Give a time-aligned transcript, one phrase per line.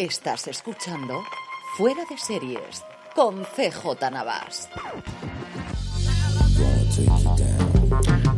[0.00, 1.22] Estás escuchando
[1.76, 2.82] Fuera de Series
[3.14, 4.70] con CJ Navas.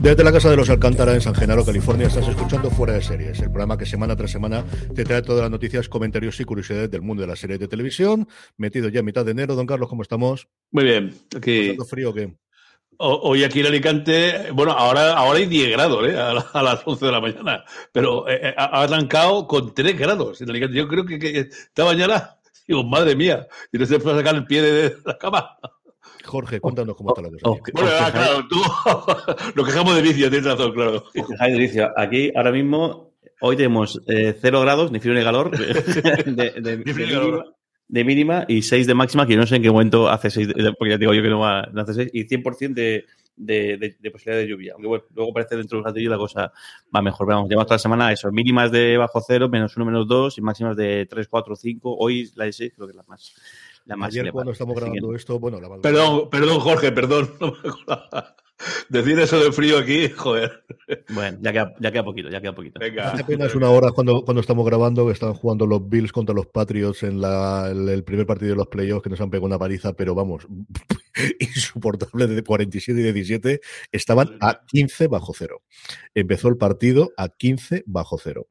[0.01, 3.39] Desde la Casa de los Alcántara en San Genaro, California, estás escuchando Fuera de Series,
[3.39, 7.03] el programa que semana tras semana te trae todas las noticias, comentarios y curiosidades del
[7.03, 8.27] mundo de las series de televisión.
[8.57, 10.49] Metido ya a mitad de enero, don Carlos, ¿cómo estamos?
[10.73, 11.15] Muy bien.
[11.37, 12.35] Aquí, ¿Haciendo frío o qué?
[13.03, 16.17] Ho- hoy aquí en Alicante, bueno, ahora, ahora hay 10 grados ¿eh?
[16.19, 19.99] a, la- a las 11 de la mañana, pero eh, eh, ha arrancado con 3
[19.99, 20.77] grados en Alicante.
[20.77, 22.37] Yo creo que, que esta mañana,
[22.67, 25.57] digo, madre mía, y no se puede sacar el pie de la cama.
[26.25, 27.59] Jorge, cuéntanos cómo está la cosa.
[27.61, 27.73] Aquí.
[27.73, 28.63] Bueno, ah, claro, tú
[29.57, 31.05] nos quejamos de vicio, tienes razón, claro.
[31.15, 31.91] os quejáis de vicio.
[31.97, 35.67] Aquí, ahora mismo, hoy tenemos eh, 0 grados, ni frío ni calor, de,
[36.33, 37.55] de- de- Ni frío de ni calor.
[37.93, 40.49] De mínima y 6 de máxima, que no sé en qué momento hace 6,
[40.79, 43.05] porque ya digo yo que no, va, no hace 6, y 100% de,
[43.37, 44.73] de, de, de posibilidad de lluvia.
[44.73, 46.51] Aunque bueno, luego parece dentro de un ratillo la cosa
[46.95, 47.27] va mejor.
[47.27, 50.39] Pero vamos, llevamos toda la semana eso, mínimas de bajo cero, menos 1, menos 2,
[50.39, 51.97] y máximas de 3, 4, 5.
[51.99, 53.35] Hoy la de 6 creo que es la más.
[53.85, 54.33] La más Ayer elevada.
[54.33, 57.31] cuando estamos que- grabando esto, bueno, la Perdón, perdón, Jorge, perdón.
[57.41, 58.37] no me acordaba.
[58.89, 60.65] Decir eso de frío aquí, joder.
[61.11, 62.81] Bueno, ya queda, ya queda poquito, ya queda poquito.
[62.81, 63.13] Venga.
[63.13, 66.47] Hace apenas una hora cuando, cuando estamos grabando que estaban jugando los Bills contra los
[66.47, 69.59] Patriots en la, el, el primer partido de los playoffs que nos han pegado una
[69.59, 70.47] paliza, pero vamos,
[71.41, 75.63] insoportable de 47 y 17, estaban a 15 bajo cero.
[76.15, 78.47] Empezó el partido a 15 bajo cero.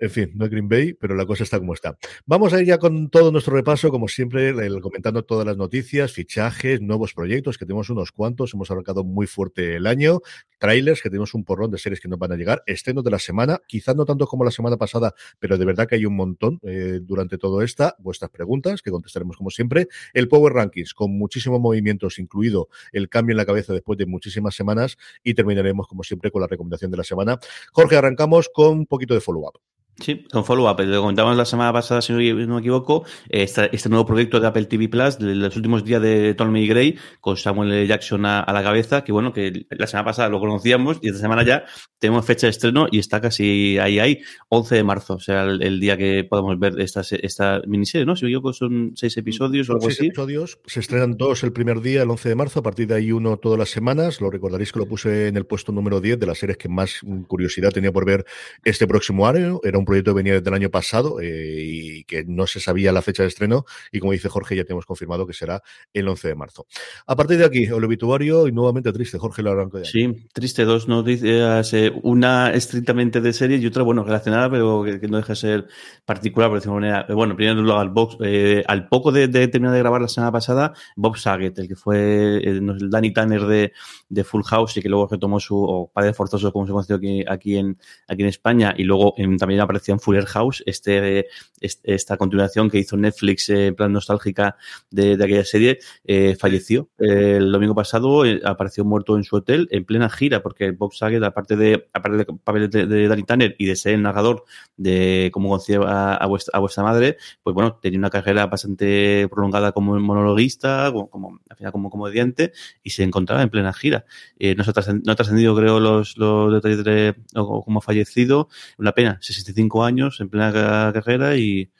[0.00, 1.98] En fin, no es Green Bay, pero la cosa está como está.
[2.24, 6.80] Vamos a ir ya con todo nuestro repaso, como siempre, comentando todas las noticias, fichajes,
[6.80, 10.20] nuevos proyectos, que tenemos unos cuantos, hemos arrancado muy fuerte el año,
[10.58, 13.18] trailers, que tenemos un porrón de series que nos van a llegar, estrenos de la
[13.18, 16.60] semana, quizás no tanto como la semana pasada, pero de verdad que hay un montón
[16.62, 21.58] eh, durante todo esta, vuestras preguntas, que contestaremos como siempre, el Power Rankings, con muchísimos
[21.58, 26.30] movimientos, incluido el cambio en la cabeza después de muchísimas semanas, y terminaremos como siempre
[26.30, 27.40] con la recomendación de la semana.
[27.72, 29.58] Jorge, arrancamos con un poquito de follow-up.
[30.00, 30.80] Sí, con follow-up.
[30.80, 34.66] Lo comentábamos la semana pasada, si no me equivoco, este, este nuevo proyecto de Apple
[34.66, 37.86] TV Plus, de los últimos días de Ptolemy Gray, con Samuel L.
[37.86, 41.20] Jackson a, a la cabeza, que bueno, que la semana pasada lo conocíamos y esta
[41.20, 41.64] semana ya
[41.98, 44.20] tenemos fecha de estreno y está casi ahí, ahí,
[44.50, 48.14] 11 de marzo, o sea, el, el día que podamos ver esta, esta miniserie, ¿no?
[48.14, 50.06] Si me equivoco, son seis episodios o algo seis así.
[50.06, 53.10] episodios, se estrenan dos el primer día, el 11 de marzo, a partir de ahí
[53.10, 54.20] uno todas las semanas.
[54.20, 57.00] Lo recordaréis que lo puse en el puesto número 10 de las series que más
[57.02, 58.24] mm, curiosidad tenía por ver
[58.64, 59.58] este próximo año.
[59.64, 63.02] Era un proyecto venía desde el año pasado eh, y que no se sabía la
[63.02, 63.64] fecha de estreno.
[63.90, 65.62] Y como dice Jorge, ya tenemos confirmado que será
[65.92, 66.66] el 11 de marzo.
[67.06, 69.18] A partir de aquí, el obituario y nuevamente triste.
[69.18, 69.84] Jorge ya.
[69.84, 75.08] Sí, triste, dos noticias, eh, una estrictamente de serie y otra, bueno, relacionada, pero que,
[75.08, 75.68] no deja de ser
[76.04, 80.08] particular, por decirlo Bueno, primero al box, eh, al poco de, terminar de grabar la
[80.08, 83.72] semana pasada, Bob Saget, el que fue eh, el Danny Tanner de,
[84.08, 87.24] de Full House y que luego retomó su, o Padre Forzoso, como se conoció aquí,
[87.26, 91.26] aquí, en, aquí en España, y luego también apareció en Fuller House, este,
[91.60, 94.56] esta continuación que hizo Netflix eh, en plan nostálgica
[94.90, 99.84] de, aquella serie, eh, falleció Eh, el domingo pasado, apareció muerto en su hotel en
[99.84, 103.66] plena gira, porque Bob Saget, aparte de, aparte de papeles de, de Danny Tanner y
[103.66, 104.44] de ser el narrador
[104.76, 109.72] de cómo conocí a, vuestra, a vuestra madre, pues bueno, tenía una carrera bastante prolongada
[109.72, 112.52] como monologuista, como, al final como comediante,
[112.82, 114.04] y se encontraba en plena gira.
[114.38, 118.48] Eh, no, ha trascendido, creo, los, los detalles de cómo ha fallecido.
[118.78, 121.70] Una pena, 65 años en plena ca- carrera y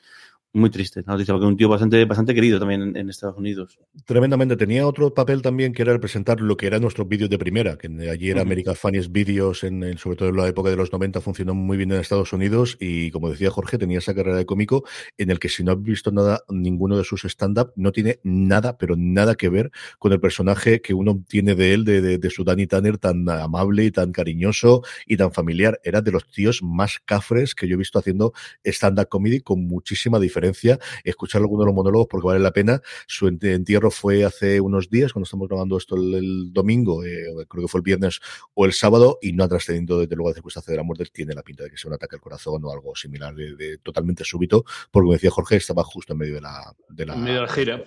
[0.51, 3.77] Muy triste noticia, porque un tío bastante, bastante querido también en, en, Estados Unidos.
[4.05, 4.57] Tremendamente.
[4.57, 7.77] Tenía otro papel también que era el presentar lo que eran nuestros vídeos de primera,
[7.77, 8.47] que allí era uh -huh.
[8.47, 11.77] American Funniest Videos, en, en, sobre todo en la época de los 90, funcionó muy
[11.77, 14.85] bien en Estados Unidos y, como decía Jorge, tenía esa carrera de cómico
[15.19, 18.75] en el que si no has visto nada, ninguno de sus stand-up, no tiene nada,
[18.79, 19.69] pero nada que ver
[19.99, 23.29] con el personaje que uno tiene de él, de, de, de su Danny Tanner, tan
[23.29, 25.79] amable y tan cariñoso y tan familiar.
[25.83, 30.19] Era de los tíos más cafres que yo he visto haciendo stand-up comedy con muchísima
[30.19, 32.81] diferencia diferencia escuchar alguno de los monólogos porque vale la pena.
[33.07, 37.67] Su entierro fue hace unos días, cuando estamos grabando esto el, domingo, eh, creo que
[37.67, 38.19] fue el viernes
[38.53, 41.05] o el sábado, y no ha trascendido desde luego la circunstancia de la muerte.
[41.11, 43.77] Tiene la pinta de que sea un ataque al corazón o algo similar, de, de
[43.79, 47.23] totalmente súbito, porque como decía Jorge, estaba justo en medio de la, de la, en
[47.23, 47.83] medio de la gira.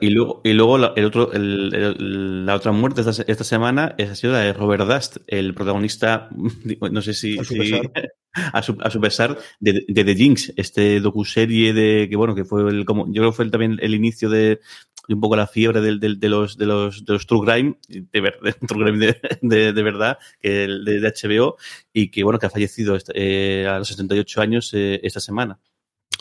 [0.00, 4.14] Y luego, y luego el otro, el, el, la otra muerte esta, esta, semana ha
[4.14, 6.28] sido la de Robert Dust, el protagonista,
[6.90, 7.90] no sé si, a su si, pesar,
[8.52, 12.44] a su, a su pesar de, de, The Jinx, este docuserie de que bueno, que
[12.44, 14.60] fue el, como, yo creo que fue el, también el inicio de,
[15.08, 17.78] de, un poco la fiebre de, de, de, los, de los, de los True Crime,
[17.88, 18.38] de, ver,
[18.68, 21.56] True Crime de, verdad, que el de, de, HBO,
[21.92, 25.58] y que bueno, que ha fallecido eh, a los 78 años eh, esta semana.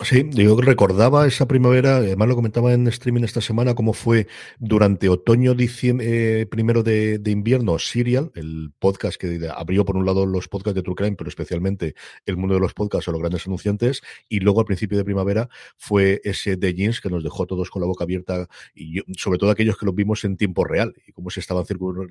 [0.03, 4.27] Sí, yo recordaba esa primavera, además lo comentaba en streaming esta semana, cómo fue
[4.59, 10.25] durante otoño, diciembre, eh, primero de, invierno, Serial, el podcast que abrió por un lado
[10.25, 11.95] los podcasts de True Crime, pero especialmente
[12.25, 15.47] el mundo de los podcasts o los grandes anunciantes, y luego al principio de primavera
[15.77, 19.49] fue ese de Jeans que nos dejó todos con la boca abierta, y sobre todo
[19.49, 21.63] aquellos que los vimos en tiempo real, y cómo se estaban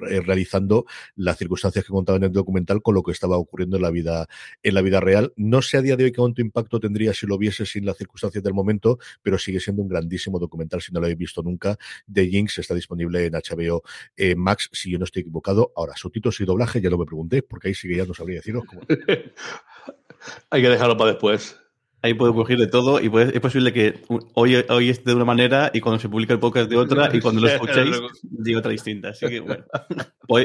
[0.09, 3.83] eh, realizando las circunstancias que contaban en el documental con lo que estaba ocurriendo en
[3.83, 4.27] la vida,
[4.63, 5.35] en la vida real.
[5.37, 8.43] No sé a día de hoy cuánto impacto tendría si lo vieses sin las circunstancias
[8.43, 10.81] del momento, pero sigue siendo un grandísimo documental.
[10.81, 11.77] Si no lo habéis visto nunca,
[12.07, 13.83] de Jinx está disponible en HBO
[14.17, 15.73] eh, Max, si yo no estoy equivocado.
[15.77, 18.65] Ahora, subtítulos y doblaje, ya lo me pregunté, porque ahí sigue ya no sabría deciros
[18.65, 18.83] cómo.
[20.51, 21.61] Hay que dejarlo para después.
[22.01, 24.03] Ahí puede ocurrir de todo y puede, es posible que
[24.35, 27.19] hoy, hoy esté de una manera y cuando se publica el podcast de otra y
[27.19, 29.09] cuando lo escuchéis de otra distinta.
[29.09, 29.65] Así que bueno,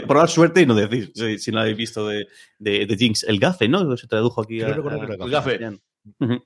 [0.08, 2.28] probar suerte y no decís si, si no habéis visto de,
[2.60, 3.24] de, de, Jinx.
[3.24, 3.98] El gafe, ¿no?
[3.98, 5.60] Se tradujo aquí a, a, a, el gafe.
[5.66, 6.44] Uh -huh.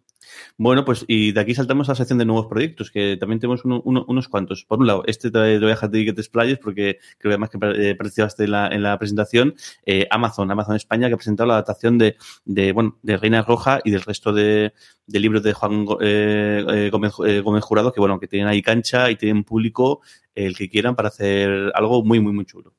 [0.57, 3.65] Bueno, pues y de aquí saltamos a la sección de nuevos proyectos, que también tenemos
[3.65, 4.65] uno, uno, unos cuantos.
[4.65, 7.33] Por un lado, este te voy a dejar de que te explayes porque creo que
[7.33, 11.17] además que eh, participaste en la, en la presentación, eh, Amazon, Amazon España, que ha
[11.17, 12.15] presentado la adaptación de,
[12.45, 14.73] de, bueno, de Reina Roja y del resto de,
[15.07, 17.13] libros de Juan eh, eh Gómez,
[17.43, 20.01] Gómez, Jurado, que bueno, que tienen ahí cancha y tienen público
[20.35, 22.73] el que quieran para hacer algo muy, muy, muy chulo.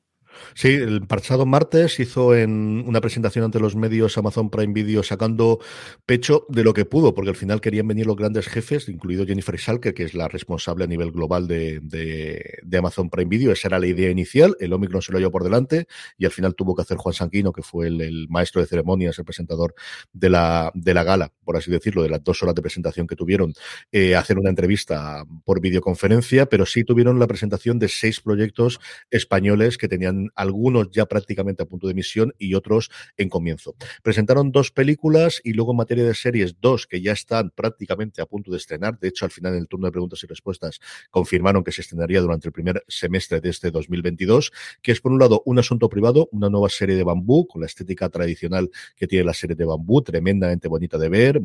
[0.53, 5.59] Sí, el pasado martes hizo en una presentación ante los medios Amazon Prime Video sacando
[6.05, 9.57] pecho de lo que pudo, porque al final querían venir los grandes jefes, incluido Jennifer
[9.57, 13.51] Schalke, que es la responsable a nivel global de, de, Amazon Prime Video.
[13.51, 14.55] Esa era la idea inicial.
[14.59, 15.87] El Omicron se lo llevó por delante
[16.17, 19.17] y al final tuvo que hacer Juan Sanquino, que fue el, el maestro de ceremonias,
[19.17, 19.73] el presentador
[20.13, 23.15] de la, de la gala, por así decirlo, de las dos horas de presentación que
[23.15, 23.53] tuvieron,
[23.91, 28.79] eh, hacer una entrevista por videoconferencia, pero sí tuvieron la presentación de seis proyectos
[29.09, 33.75] españoles que tenían algunos ya prácticamente a punto de emisión y otros en comienzo.
[34.03, 38.25] Presentaron dos películas y luego en materia de series, dos que ya están prácticamente a
[38.25, 38.99] punto de estrenar.
[38.99, 40.79] De hecho, al final en el turno de preguntas y respuestas
[41.09, 44.51] confirmaron que se estrenaría durante el primer semestre de este 2022,
[44.81, 47.67] que es por un lado un asunto privado, una nueva serie de bambú con la
[47.67, 51.41] estética tradicional que tiene la serie de bambú, tremendamente bonita de ver,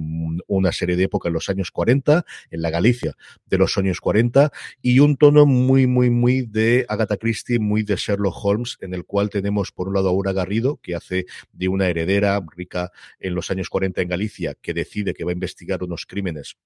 [0.47, 3.17] una serie de época en los años 40, en la Galicia
[3.47, 7.97] de los años 40, y un tono muy, muy, muy de Agatha Christie, muy de
[7.97, 11.69] Sherlock Holmes, en el cual tenemos por un lado a Aura Garrido, que hace de
[11.69, 15.83] una heredera rica en los años 40 en Galicia, que decide que va a investigar
[15.83, 16.57] unos crímenes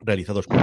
[0.00, 0.58] realizados por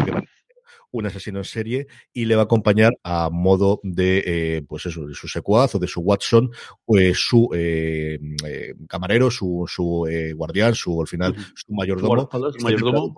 [0.92, 5.06] un asesino en serie y le va a acompañar a modo de, eh, pues eso,
[5.06, 6.52] de su secuaz o de su Watson,
[6.86, 10.06] pues su eh, eh, camarero, su, su
[10.36, 13.16] guardián, su, al final, su mayordomo, su mayordomo.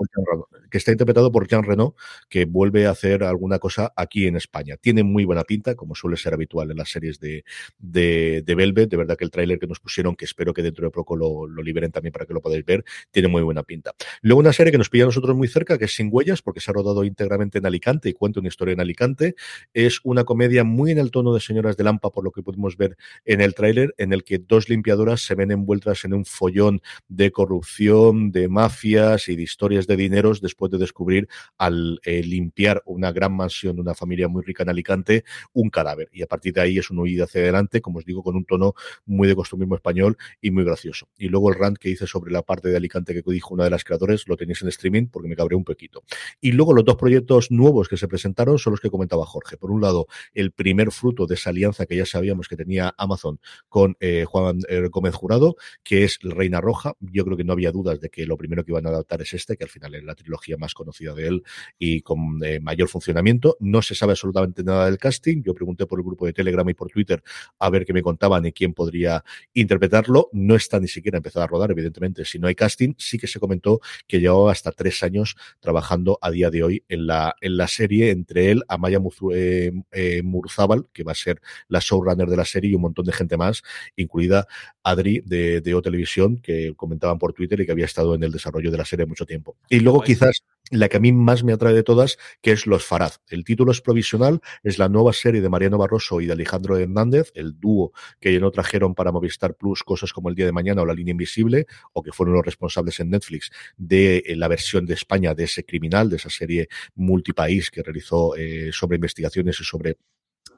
[0.70, 1.96] que está interpretado por Jean Reno,
[2.30, 4.78] que vuelve a hacer alguna cosa aquí en España.
[4.78, 7.44] Tiene muy buena pinta, como suele ser habitual en las series de,
[7.80, 8.90] de, de Velvet.
[8.90, 11.48] De verdad que el tráiler que nos pusieron, que espero que dentro de poco lo,
[11.48, 13.94] lo liberen también para que lo podáis ver, tiene muy buena pinta.
[14.22, 16.60] Luego una serie que nos pilla a nosotros muy cerca, que es Sin Huellas, porque
[16.60, 19.36] se ha rodado íntegramente en Alicante y cuenta una historia en Alicante.
[19.74, 22.78] Es una comedia muy en el tono de Señoras de Lampa, por lo que pudimos
[22.78, 26.82] ver en el tráiler, en el que dos limpiadoras se ven envueltas en un follón
[27.08, 32.82] de corrupción, de mafias y de historias de dineros después de descubrir al eh, limpiar
[32.86, 35.24] una gran mansión de una familia muy rica en Alicante
[35.54, 36.10] un cadáver.
[36.12, 38.46] Y a partir de ahí es una huida hacia adelante, como os digo, con un
[38.46, 38.74] tono
[39.06, 41.08] muy de costumbrismo español y muy gracioso.
[41.18, 43.70] Y luego el rant que hice sobre la parte de Alicante que dijo una de
[43.70, 46.04] las creadores, lo tenéis en streaming porque me cabré un poquito.
[46.40, 49.58] Y luego los dos proyectos nuevos que se presentaron son los que comentaba Jorge.
[49.58, 53.40] Por un lado, el primer fruto de esa alianza que ya sabíamos que tenía Amazon
[53.70, 56.94] con eh, Juan eh, Gómez Jurado, que es Reina Roja.
[57.00, 59.34] Yo creo que no había dudas de que lo primero que iban a adaptar es
[59.34, 61.44] este, que al final es la trilogía más conocida de él
[61.78, 63.58] y con eh, mayor funcionamiento.
[63.60, 65.42] No se sabe absolutamente nada del casting.
[65.44, 67.24] Yo pregunté por el grupo de Telegram y por Twitter
[67.60, 69.24] a ver qué me contaban y quién podría
[69.54, 70.30] interpretarlo.
[70.32, 72.26] No está ni siquiera empezado a rodar, evidentemente.
[72.26, 76.32] Si no hay casting, sí que se comentó que llevaba hasta tres años trabajando a
[76.32, 79.00] día de hoy en la, en la serie, entre él, Amaya
[79.34, 83.06] eh, eh, Murzábal, que va a ser la showrunner de la serie, y un montón
[83.06, 83.64] de gente más,
[83.96, 84.48] incluida
[84.84, 88.32] Adri de, de O Televisión, que comentaban por Twitter y que había estado en el
[88.32, 89.58] desarrollo de la serie mucho tiempo.
[89.70, 92.86] Y luego quizás la que a mí más me atrae de todas, que es Los
[92.86, 93.12] Farad.
[93.30, 97.32] El título es provisional, es la nueva serie de Mariano Barroso y de Alejandro Hernández,
[97.36, 100.86] el dúo que no trajeron para Movistar Plus cosas como El Día de Mañana o
[100.86, 104.94] La Línea Invisible, o que fueron los responsables en Netflix de eh, la versión de
[104.94, 106.70] España de ese criminal, de esa serie
[107.14, 109.98] multipaís que realizó eh, sobre investigaciones y sobre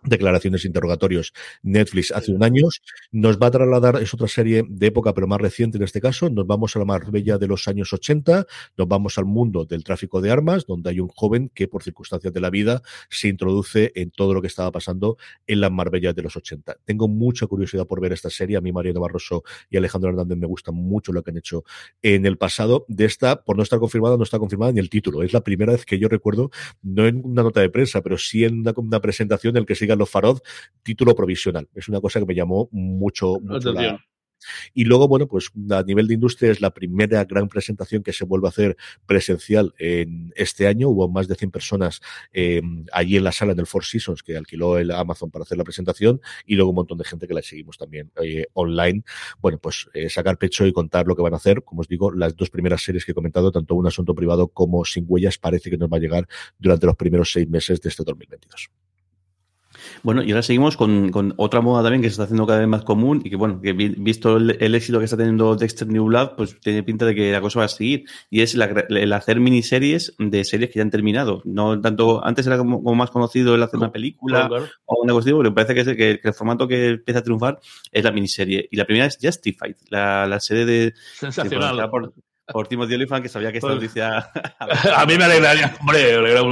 [0.05, 1.33] declaraciones interrogatorios
[1.63, 2.67] Netflix hace un año.
[3.12, 6.29] Nos va a trasladar, es otra serie de época, pero más reciente en este caso.
[6.29, 8.45] Nos vamos a la Marbella de los años 80,
[8.77, 12.33] nos vamos al mundo del tráfico de armas, donde hay un joven que por circunstancias
[12.33, 16.21] de la vida se introduce en todo lo que estaba pasando en las Marbella de
[16.21, 16.77] los 80.
[16.85, 18.57] Tengo mucha curiosidad por ver esta serie.
[18.57, 21.63] A mí, Mariano Barroso y Alejandro Hernández me gusta mucho lo que han hecho
[22.01, 22.85] en el pasado.
[22.88, 25.24] De esta, por no estar confirmada, no está confirmada ni el título.
[25.24, 28.43] Es la primera vez que yo recuerdo, no en una nota de prensa, pero sí
[28.43, 30.40] en una, una presentación en el que siga los Farod,
[30.84, 31.68] título provisional.
[31.74, 34.00] Es una cosa que me llamó mucho, mucho la,
[34.74, 38.25] y luego, bueno, pues a nivel de industria es la primera gran presentación que se
[38.25, 40.90] vuelve a hacer presencial en este año.
[40.90, 42.02] Hubo más de 100 personas
[42.34, 42.62] eh,
[42.92, 45.64] allí en la sala en el Four Seasons que alquiló el Amazon para hacer la
[45.64, 49.04] presentación y luego un montón de gente que la seguimos también eh, online.
[49.40, 51.64] Bueno, pues eh, sacar pecho y contar lo que van a hacer.
[51.64, 54.86] Como os digo, las dos primeras series que he comentado, tanto un asunto privado como
[54.86, 56.28] sin huellas, parece que nos va a llegar
[56.60, 58.70] durante los primeros seis meses de este 2022.
[60.05, 62.67] Bueno, y ahora seguimos con, con, otra moda también que se está haciendo cada vez
[62.67, 66.05] más común y que, bueno, que visto el, el, éxito que está teniendo Dexter New
[66.05, 68.05] Blood, pues tiene pinta de que la cosa va a seguir.
[68.29, 71.41] Y es la, el hacer miniseries de series que ya han terminado.
[71.43, 74.71] No tanto, antes era como, como más conocido el hacer una película claro, claro.
[74.85, 77.24] o una cuestión, pero me parece que, es, que, que, el formato que empieza a
[77.24, 77.59] triunfar
[77.91, 78.67] es la miniserie.
[78.69, 80.93] Y la primera es Justified, la, la serie de...
[81.15, 81.89] Sensacional.
[82.48, 84.18] Por, Timothy Olyphant, que sabía que esta noticia...
[84.96, 86.44] a mí me alegraría, hombre, alegra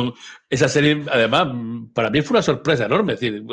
[0.49, 1.47] esa serie, además,
[1.93, 3.13] para mí fue una sorpresa enorme.
[3.13, 3.43] Es decir,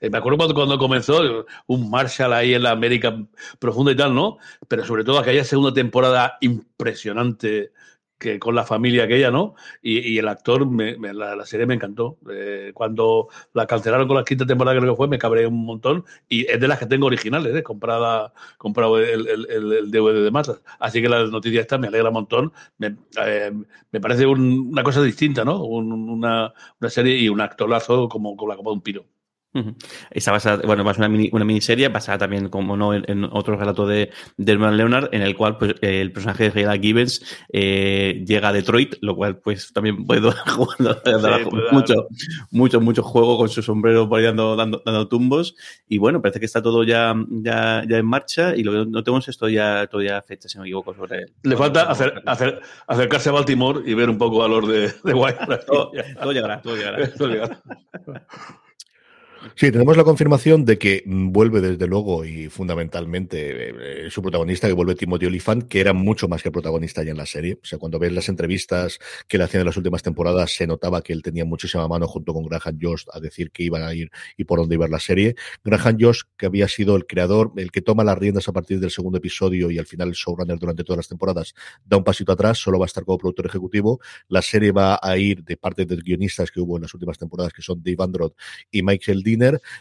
[0.00, 3.16] eh, me acuerdo cuando, cuando comenzó un Marshall ahí en la América
[3.58, 4.38] profunda y tal, ¿no?
[4.66, 7.72] Pero sobre todo aquella segunda temporada impresionante
[8.18, 9.54] que con la familia aquella, ¿no?
[9.82, 12.18] Y, y el actor, me, me, la, la, serie me encantó.
[12.30, 16.04] Eh, cuando la cancelaron con la quinta temporada, creo que fue, me cabré un montón.
[16.28, 17.62] Y es de las que tengo originales, ¿eh?
[17.62, 20.62] Comprada, comprado el, el, DVD de masas.
[20.80, 22.52] Así que la noticia esta me alegra un montón.
[22.78, 23.52] Me, eh,
[23.92, 25.64] me parece un, una cosa distinta, ¿no?
[25.64, 29.06] Un, una, una, serie y un actorazo como, como la copa de un piro.
[30.10, 33.56] Está basada, bueno, más una, mini, una miniserie basada también, como no, en, en otro
[33.56, 37.24] relato de, de Herman Leonard, en el cual pues, eh, el personaje de Hayla Gibbons
[37.52, 42.08] eh, llega a Detroit, lo cual pues también puede jugando, sí, mucho,
[42.50, 45.56] mucho, mucho juego con su sombrero por ahí dando, dando, dando, tumbos.
[45.88, 49.02] Y bueno, parece que está todo ya, ya, ya en marcha y lo que no
[49.02, 53.30] tenemos es todavía, todavía fecha, si no me equivoco, sobre Le falta hacer, hacer, acercarse
[53.30, 55.38] a Baltimore y ver un poco a los de, de White.
[55.66, 55.90] todo,
[56.20, 57.10] todo llegará, todo llegará.
[57.16, 57.62] todo llegará.
[59.54, 64.72] Sí, tenemos la confirmación de que vuelve desde luego y fundamentalmente eh, su protagonista, que
[64.72, 67.58] vuelve Timothy Olyphant, que era mucho más que protagonista ya en la serie.
[67.62, 71.02] O sea, cuando ves las entrevistas que le hacían en las últimas temporadas, se notaba
[71.02, 74.10] que él tenía muchísima mano junto con Graham Josh a decir que iban a ir
[74.36, 75.36] y por dónde iba la serie.
[75.64, 78.90] Graham Josh, que había sido el creador, el que toma las riendas a partir del
[78.90, 81.54] segundo episodio y al final el showrunner durante todas las temporadas,
[81.84, 84.00] da un pasito atrás, solo va a estar como productor ejecutivo.
[84.28, 87.52] La serie va a ir de parte de guionistas que hubo en las últimas temporadas,
[87.52, 88.32] que son Dave Androd
[88.70, 89.22] y Michael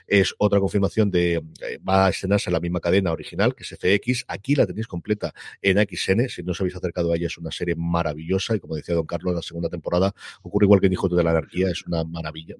[0.07, 3.69] Es otra confirmación de eh, va a estrenarse en la misma cadena original, que es
[3.69, 4.25] FX.
[4.27, 6.29] Aquí la tenéis completa en XN.
[6.29, 8.55] Si no os habéis acercado a ella, es una serie maravillosa.
[8.55, 11.31] Y como decía Don Carlos, la segunda temporada ocurre igual que en Hijo de la
[11.31, 12.55] Anarquía, es una maravilla,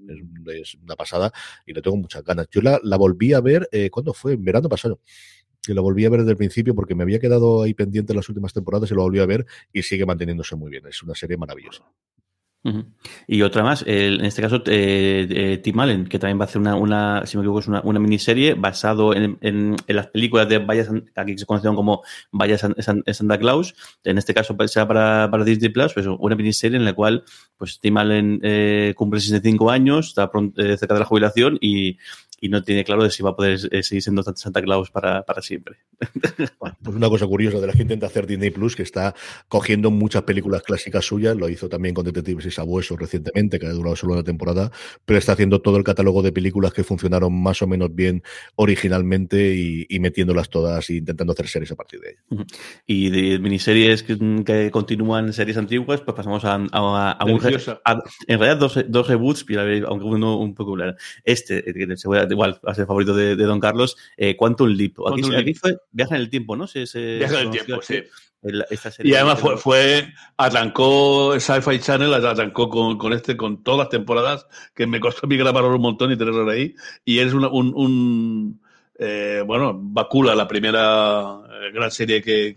[0.47, 1.31] es, una pasada
[1.65, 2.47] y le tengo muchas ganas.
[2.51, 4.33] Yo la, volví a ver, eh, ¿cuándo fue?
[4.33, 4.99] En verano pasado
[5.65, 8.17] que la volví a ver desde el principio porque me había quedado ahí pendiente en
[8.17, 10.87] las últimas temporadas y lo volví a ver y sigue manteniéndose muy bien.
[10.87, 11.83] Es una serie maravillosa.
[13.27, 16.47] Y otra más, eh, en este caso eh, eh, Tim Allen, que también va a
[16.47, 20.07] hacer una, una si me equivoco, es una, una miniserie basado en, en, en, las
[20.07, 24.55] películas de Vaya aquí se conocieron como Vaya San, San, Santa Claus, en este caso
[24.57, 27.23] pues, será para, para Disney Plus, pues una miniserie en la cual
[27.57, 31.97] pues Tim Allen eh, cumple 65 años, está pronto, cerca de la jubilación y,
[32.39, 35.23] y no tiene claro de si va a poder eh, seguir siendo Santa Claus para,
[35.23, 35.77] para siempre.
[36.59, 39.15] pues una cosa curiosa de la que intenta hacer Disney Plus, que está
[39.47, 43.71] cogiendo muchas películas clásicas suyas, lo hizo también con Detectives y Sabuesos recientemente, que ha
[43.71, 44.71] durado solo una temporada,
[45.05, 48.23] pero está haciendo todo el catálogo de películas que funcionaron más o menos bien
[48.55, 52.47] originalmente y, metiéndolas todas e intentando hacer series a partir de ellas.
[52.85, 57.39] Y de miniseries que, continúan series antiguas, pues pasamos a, a, un
[58.27, 59.45] en realidad dos, dos reboots,
[59.87, 60.77] aunque uno un poco
[61.23, 64.69] Este, que se voy a, igual va a ser favorito de, Don Carlos, eh, Quantum
[64.69, 64.95] Leap.
[65.07, 66.67] Aquí, fue Viaja en el tiempo, ¿no?
[66.73, 68.03] Viaja en el tiempo, sí.
[69.03, 74.47] Y además fue, fue, arrancó Sci-Fi Channel, arrancó con, con, este, con todas las temporadas,
[74.75, 76.75] que me costó a mí grabarlo un montón y tenerlo ahí.
[77.03, 78.59] Y es un, un
[78.99, 82.53] eh, bueno, Bacula, la primera eh, gran serie que,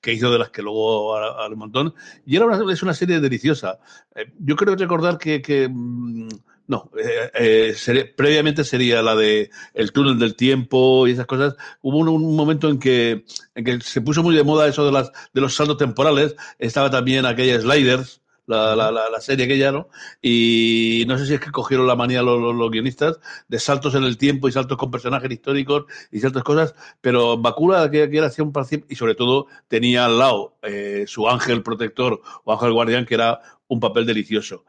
[0.00, 1.94] que, hizo de las que luego al montón.
[2.24, 3.78] Y era una, es una serie deliciosa.
[4.14, 6.28] Eh, yo creo recordar que, que mm,
[6.74, 7.74] no, eh,
[8.16, 11.54] previamente sería la de el túnel del tiempo y esas cosas.
[11.82, 15.12] Hubo un, momento en que, en que se puso muy de moda eso de, las,
[15.32, 16.34] de los saltos temporales.
[16.58, 19.88] Estaba también aquella Sliders, la, la, la, serie aquella, ¿no?
[20.20, 24.02] Y no sé si es que cogieron la manía los, los, guionistas de saltos en
[24.02, 28.26] el tiempo y saltos con personajes históricos y ciertas cosas, pero Bakula, que, que era
[28.26, 28.52] hacía un
[28.88, 33.40] y sobre todo tenía al lado eh, su ángel protector o ángel guardián, que era
[33.68, 34.64] un papel delicioso.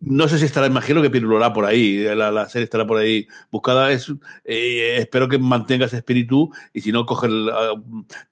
[0.00, 3.90] No sé si estará, imagino que pirulará por ahí, la, serie estará por ahí buscada.
[3.90, 4.08] Es,
[4.44, 7.28] eh, espero que mantenga ese espíritu y si no, coge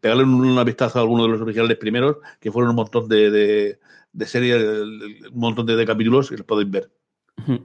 [0.00, 3.80] pegarle una vistazo a alguno de los originales primeros, que fueron un montón de, de,
[4.12, 7.01] de series, un montón de, de capítulos y los podéis ver.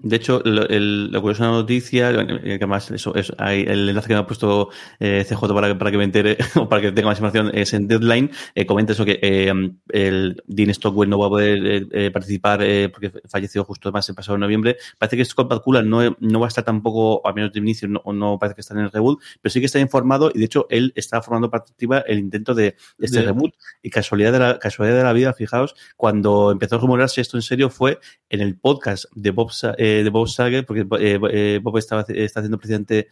[0.01, 4.19] De hecho, el, la curiosa noticia, que además eso, es, hay, el enlace que me
[4.19, 4.69] ha puesto
[4.99, 7.73] eh, CJ para que, para que me entere o para que tenga más información es
[7.73, 8.31] en Deadline.
[8.55, 9.51] Eh, comenta eso que eh,
[9.89, 12.59] el Dean Stockwell no va a poder eh, eh, participar
[12.91, 14.77] porque falleció justo más el pasado noviembre.
[14.97, 18.01] Parece que Scott Bakula no, no va a estar tampoco, al menos de inicio, no,
[18.13, 20.67] no parece que está en el reboot, pero sí que está informado y de hecho
[20.69, 23.53] él está formando participa el intento de, este reboot.
[23.81, 27.41] Y casualidad de, la, casualidad de la vida, fijaos, cuando empezó a rumorarse esto en
[27.41, 31.77] serio fue en el podcast de Bob eh, de Bob Sager, porque eh, eh, Bob
[31.77, 33.07] estaba, está haciendo precisamente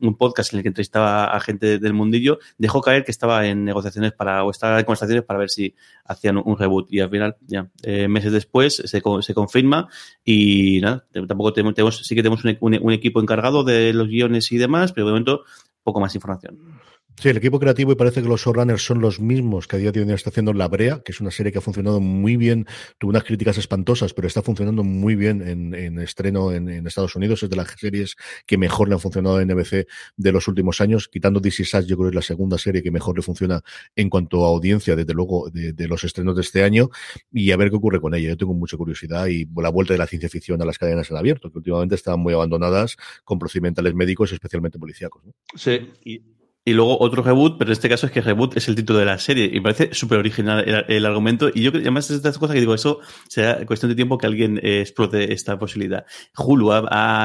[0.00, 3.64] un podcast en el que entrevistaba a gente del mundillo, dejó caer que estaba en
[3.64, 6.92] negociaciones para, o estaba en conversaciones para ver si hacían un reboot.
[6.92, 7.70] Y al final, ya,
[8.08, 9.88] meses después se, se confirma
[10.24, 14.58] y nada, tampoco tenemos, sí que tenemos un, un equipo encargado de los guiones y
[14.58, 15.44] demás, pero de momento
[15.82, 16.58] poco más información.
[17.20, 19.92] Sí, el equipo creativo y parece que los showrunners son los mismos que a día
[19.92, 22.66] de hoy está haciendo La Brea, que es una serie que ha funcionado muy bien,
[22.98, 27.42] tuvo unas críticas espantosas, pero está funcionando muy bien en, estreno en, Estados Unidos.
[27.42, 28.16] Es de las series
[28.46, 31.96] que mejor le han funcionado en NBC de los últimos años, quitando DC Sass, yo
[31.96, 33.62] creo que es la segunda serie que mejor le funciona
[33.94, 36.90] en cuanto a audiencia, desde luego, de, los estrenos de este año,
[37.32, 38.30] y a ver qué ocurre con ella.
[38.30, 41.16] Yo tengo mucha curiosidad y la vuelta de la ciencia ficción a las cadenas en
[41.16, 45.22] abierto, que últimamente estaban muy abandonadas con procedimentales médicos, especialmente policíacos.
[45.54, 46.33] Sí, y
[46.66, 49.04] y luego otro reboot, pero en este caso es que reboot es el título de
[49.04, 49.50] la serie.
[49.52, 51.50] Y parece súper original el, argumento.
[51.52, 54.26] Y yo además es de estas cosas que digo, eso será cuestión de tiempo que
[54.26, 56.06] alguien eh, explote esta posibilidad.
[56.36, 56.84] Hulu ha,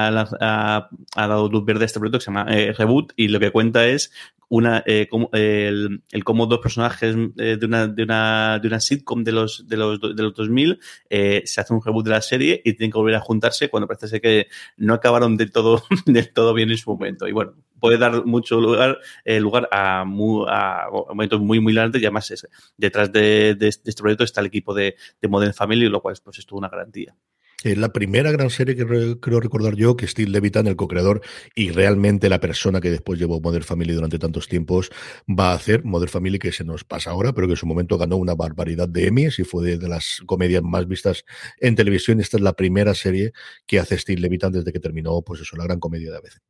[0.10, 3.52] ha, dado luz verde a este proyecto que se llama eh, Reboot y lo que
[3.52, 4.12] cuenta es
[4.49, 8.80] una eh, como, el, el cómo dos personajes eh, de, una, de, una, de una
[8.80, 12.21] sitcom de los, de los, de los 2000 eh, se hace un reboot de la
[12.21, 14.47] serie y tienen que volver a juntarse cuando parece ser que
[14.78, 17.28] no acabaron del todo, del todo bien en su momento.
[17.28, 22.31] Y bueno, puede dar mucho lugar, eh, lugar a, momentos muy, muy largos y además
[22.31, 26.15] es, detrás de, de, este proyecto está el equipo de, de Modern Family, lo cual
[26.23, 27.15] pues, es toda una garantía.
[27.61, 31.19] Es la primera gran serie que creo recordar yo que Steve Levitan, el co-creador
[31.55, 34.89] y realmente la persona que después llevó Modern Family durante tantos tiempos,
[35.27, 37.97] va a hacer Modern Family que se nos pasa ahora, pero que en su momento
[37.97, 41.25] ganó una barbaridad de Emmys y fue de, las comedias más vistas
[41.57, 42.21] en televisión.
[42.21, 43.33] Esta es la primera serie
[43.67, 46.41] que hace Steve Levitan desde que terminó, pues eso, la gran comedia de a veces.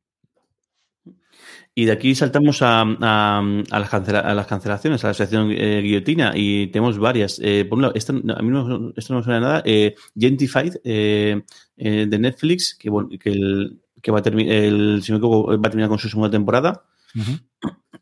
[1.74, 6.32] Y de aquí saltamos a, a, las, a las, cancelaciones, a la sección eh, guillotina,
[6.34, 7.40] y tenemos varias.
[7.42, 9.62] Eh, por un esto, a mí no, esto no me suena nada.
[9.64, 11.40] Eh, Gentified, eh,
[11.76, 15.18] de Netflix, que, bueno, que, va, a terminar, el, si va
[15.54, 16.84] a terminar con su segunda temporada.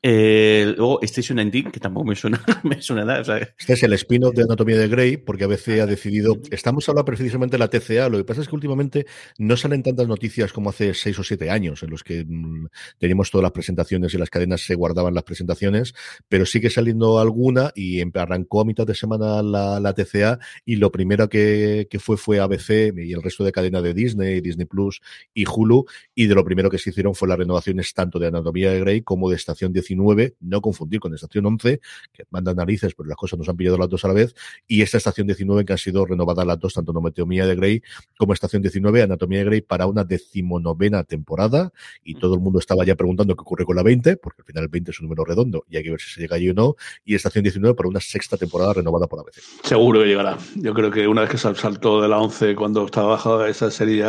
[0.02, 2.06] Eh, luego Station 19, que tampoco
[2.62, 3.20] me suena, nada.
[3.20, 6.38] O sea, este es el spin-off de Anatomía de Grey, porque a veces ha decidido.
[6.50, 8.08] Estamos hablando precisamente de la TCA.
[8.08, 9.06] Lo que pasa es que últimamente
[9.38, 12.66] no salen tantas noticias como hace seis o siete años, en los que mm,
[12.98, 15.94] teníamos todas las presentaciones y las cadenas se guardaban las presentaciones,
[16.28, 20.92] pero sigue saliendo alguna y arrancó a mitad de semana la, la TCA y lo
[20.92, 25.00] primero que, que, fue fue ABC y el resto de cadena de Disney, Disney Plus
[25.34, 28.70] y Hulu, y de lo primero que se hicieron fue las renovaciones tanto de Anatomía
[28.70, 31.80] de Grey como de Estación 19, no confundir con Estación 11,
[32.12, 34.34] que manda narices, pero las cosas nos han pillado las dos a la vez,
[34.66, 37.82] y esta Estación 19 que han sido renovadas las dos, tanto Nometomía de Grey
[38.18, 41.72] como Estación 19, Anatomía de Grey, para una decimonovena temporada,
[42.04, 44.64] y todo el mundo estaba ya preguntando qué ocurre con la 20, porque al final
[44.64, 46.54] el 20 es un número redondo y hay que ver si se llega allí o
[46.54, 49.40] no, y Estación 19 para una sexta temporada renovada por ABC.
[49.62, 50.36] Seguro que llegará.
[50.56, 54.04] Yo creo que una vez que saltó de la 11 cuando estaba bajada esa serie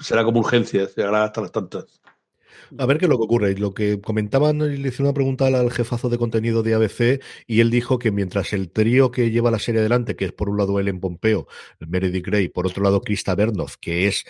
[0.00, 2.00] será como urgencia, llegará hasta las tantas.
[2.78, 3.54] A ver qué es lo que ocurre.
[3.56, 7.70] Lo que comentaban, le hice una pregunta al jefazo de contenido de ABC y él
[7.70, 10.78] dijo que mientras el trío que lleva la serie adelante, que es por un lado
[10.80, 11.46] Ellen Pompeo,
[11.80, 14.24] Meredith Grey, por otro lado Krista Bernoff, que es,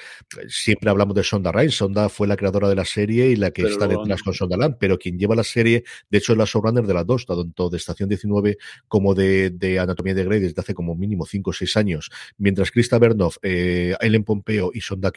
[0.49, 3.62] siempre hablamos de Sonda Rhimes, Sonda fue la creadora de la serie y la que
[3.62, 6.87] está detrás con Sonda Land, pero quien lleva la serie, de hecho es la showrunner
[6.87, 10.75] de las dos, tanto de Estación 19 como de, de Anatomía de Grey desde hace
[10.75, 12.11] como mínimo 5 o 6 años.
[12.38, 15.11] Mientras Krista Bernoff, eh, Ellen Pompeo y Sonda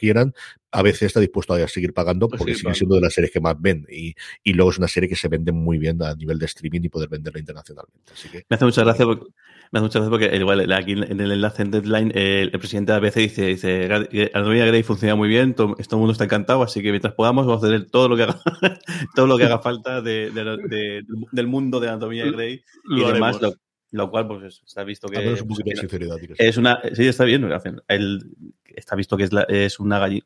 [0.70, 3.40] quieran, ABC está dispuesto a seguir pagando pues porque sigue siendo de las series que
[3.40, 6.38] más ven y, y, luego es una serie que se vende muy bien a nivel
[6.38, 8.12] de streaming y poder venderla internacionalmente.
[8.12, 9.26] Así que, me hace mucha gracia porque,
[9.72, 12.92] me hace mucha gracia porque igual aquí en el enlace en Deadline eh, el presidente
[12.92, 13.84] de ABC dice, dice
[14.32, 17.46] Anatomía Grey funciona muy bien, todo, todo, el mundo está encantado, así que mientras podamos
[17.46, 18.40] vamos a tener todo lo que haga,
[19.14, 21.02] todo lo que haga falta de, de, de,
[21.32, 23.40] del mundo de Anatomía Grey y demás.
[23.40, 23.54] Lo,
[23.92, 27.24] lo cual pues está visto que, es, un poquito de sinceridad, es una sí está
[27.24, 27.48] bien
[27.88, 28.20] el,
[28.64, 30.22] está visto que es, la, es una gallina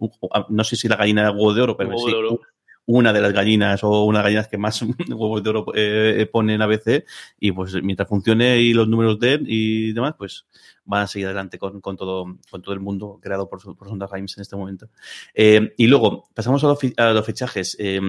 [0.49, 2.41] no sé si la gallina de huevo de oro pero sí, de oro
[2.87, 6.29] una de las gallinas o una de las gallinas que más huevos de oro eh,
[6.31, 7.05] pone en ABC
[7.39, 10.47] y pues mientras funcione y los números den y demás, pues
[10.85, 14.07] van a seguir adelante con, con todo, con todo el mundo creado por, por Sonda
[14.07, 14.89] Rhimes en este momento.
[15.35, 17.77] Eh, y luego, pasamos a los, a los fichajes.
[17.79, 18.01] Eh,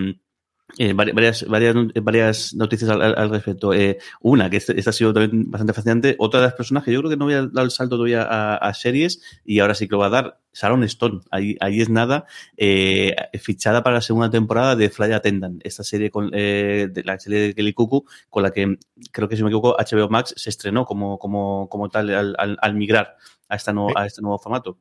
[0.78, 3.73] eh, varias, varias, varias noticias al, al respecto.
[3.73, 6.15] Eh, una, que este, esta ha sido también bastante fascinante.
[6.19, 8.23] Otra de las personas que yo creo que no voy a dar el salto todavía
[8.23, 10.39] a, a, series y ahora sí que lo va a dar.
[10.54, 12.25] Sharon Stone, ahí, ahí es nada,
[12.56, 17.19] eh, fichada para la segunda temporada de Fly Attendant, esta serie con, eh, de la
[17.19, 18.78] serie de Kelly Cuckoo, con la que
[19.12, 22.58] creo que si me equivoco, HBO Max se estrenó como, como, como tal al, al,
[22.62, 23.17] al migrar
[23.49, 24.78] a, esta no, a este nuevo formato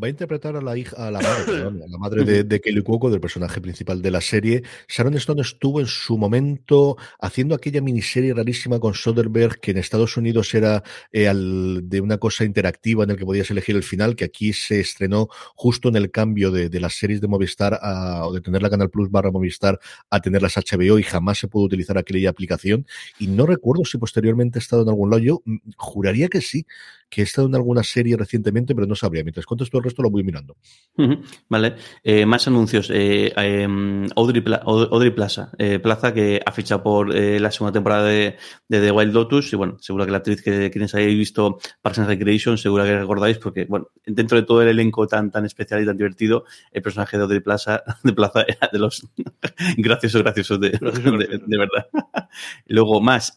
[0.00, 2.60] va a interpretar a la hija, a la madre, perdón, a la madre de, de,
[2.60, 4.62] Kelly Cuoco, del personaje principal de la serie.
[4.88, 10.16] Sharon Stone estuvo en su momento haciendo aquella miniserie rarísima con Soderbergh, que en Estados
[10.16, 10.82] Unidos era
[11.12, 14.52] eh, al, de una cosa interactiva en el que podías elegir el final, que aquí
[14.52, 18.40] se estrenó justo en el cambio de, de las series de Movistar a, o de
[18.40, 19.78] tener la Canal Plus barra Movistar
[20.10, 22.86] a tener las HBO y jamás se pudo utilizar aquella aplicación.
[23.18, 25.22] Y no recuerdo si posteriormente ha estado en algún lado.
[25.22, 26.66] Yo mm, juraría que sí,
[27.08, 29.22] que he estado en alguna serie recientemente, pero no sabría.
[29.22, 30.56] Mientras cuentas todo el resto, lo voy mirando.
[30.96, 31.22] Uh -huh.
[31.48, 31.76] Vale.
[32.02, 32.90] Eh, más anuncios.
[32.90, 33.68] Eh, eh,
[34.16, 35.52] Audrey, Pla Audrey, Plaza.
[35.58, 38.36] Eh, Plaza que ha fichado por eh, la segunda temporada de,
[38.68, 39.52] de, The Wild Lotus.
[39.52, 42.98] Y bueno, seguro que la actriz que quienes hayáis visto Parks and Recreation, seguro que
[42.98, 46.82] recordáis, porque bueno, dentro de todo el elenco tan, tan especial y tan divertido, el
[46.82, 49.06] personaje de Audrey Plaza, de Plaza era de los
[49.76, 51.86] graciosos, graciosos de, de, de verdad.
[52.66, 53.32] Luego, más.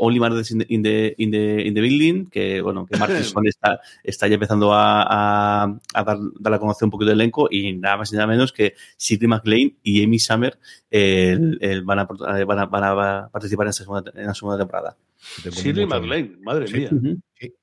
[0.00, 4.28] Only Murders in the, in the in the Building, que bueno, que Martinson está, está
[4.28, 7.98] ya empezando a, a, a dar, dar, a conocer un poquito del elenco y nada
[7.98, 10.58] más y nada menos que Sidney McLean y Amy Summer
[10.90, 14.58] eh, el, van, a, van, a, van, a, participar en, esta segunda, en la segunda
[14.58, 14.96] temporada.
[15.18, 16.76] Sidney McLean, madre sí.
[16.76, 16.88] mía.
[16.92, 17.20] Uh -huh.
[17.38, 17.54] sí.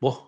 [0.00, 0.25] oh.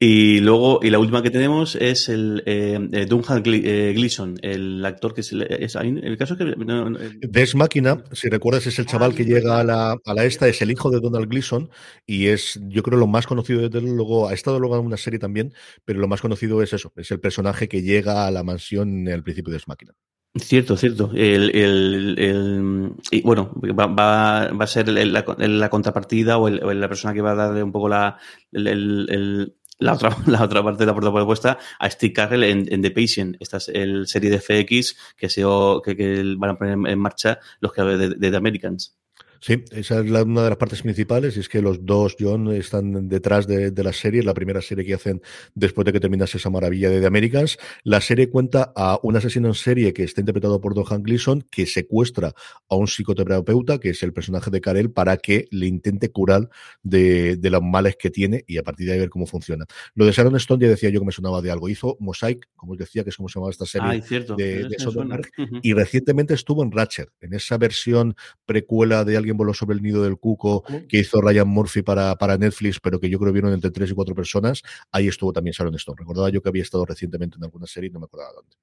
[0.00, 5.22] Y luego, y la última que tenemos es el eh, Duncan Gleason, el actor que
[5.22, 9.24] es, es el caso que no, no, Des Máquina, si recuerdas, es el chaval que
[9.24, 11.68] llega a la, a la esta, es el hijo de Donald Gleason
[12.06, 15.18] y es, yo creo, lo más conocido desde luego, ha estado luego en una serie
[15.18, 15.52] también,
[15.84, 19.24] pero lo más conocido es eso, es el personaje que llega a la mansión al
[19.24, 19.94] principio de Des Máquina.
[20.36, 21.10] Cierto, cierto.
[21.14, 26.72] El, el, el, y bueno, va, va, va a ser la, la, contrapartida o, o,
[26.72, 28.18] la persona que va a darle un poco la,
[28.52, 32.90] el, la otra, la otra parte de la propuesta a Steve Carrell en, en, The
[32.90, 33.36] Patient.
[33.40, 35.42] Esta es el serie de FX que, se,
[35.84, 38.96] que, que van a poner en marcha los creadores de, de The Americans.
[39.40, 42.52] Sí, esa es la, una de las partes principales, y es que los dos John
[42.52, 45.22] están detrás de, de la serie, la primera serie que hacen
[45.54, 47.56] después de que terminase esa maravilla de The Americans.
[47.84, 51.44] La serie cuenta a un asesino en serie que está interpretado por Don Han Gleason,
[51.50, 52.32] que secuestra
[52.68, 56.48] a un psicoterapeuta, que es el personaje de Karel, para que le intente curar
[56.82, 59.66] de, de los males que tiene y a partir de ahí ver cómo funciona.
[59.94, 61.68] Lo de Sharon Stone ya decía yo que me sonaba de algo.
[61.68, 64.00] Hizo Mosaic, como os decía, que es como se llamaba esta serie Ay,
[64.36, 65.60] de, de Soderbergh, uh -huh.
[65.62, 68.14] y recientemente estuvo en Ratchet, en esa versión
[68.46, 72.36] precuela de alguien voló sobre el nido del cuco que hizo Ryan Murphy para, para
[72.38, 74.62] Netflix, pero que yo creo vieron entre tres y cuatro personas.
[74.92, 75.96] Ahí estuvo también Sharon Stone.
[75.98, 78.56] Recordaba yo que había estado recientemente en alguna serie y no me acordaba dónde.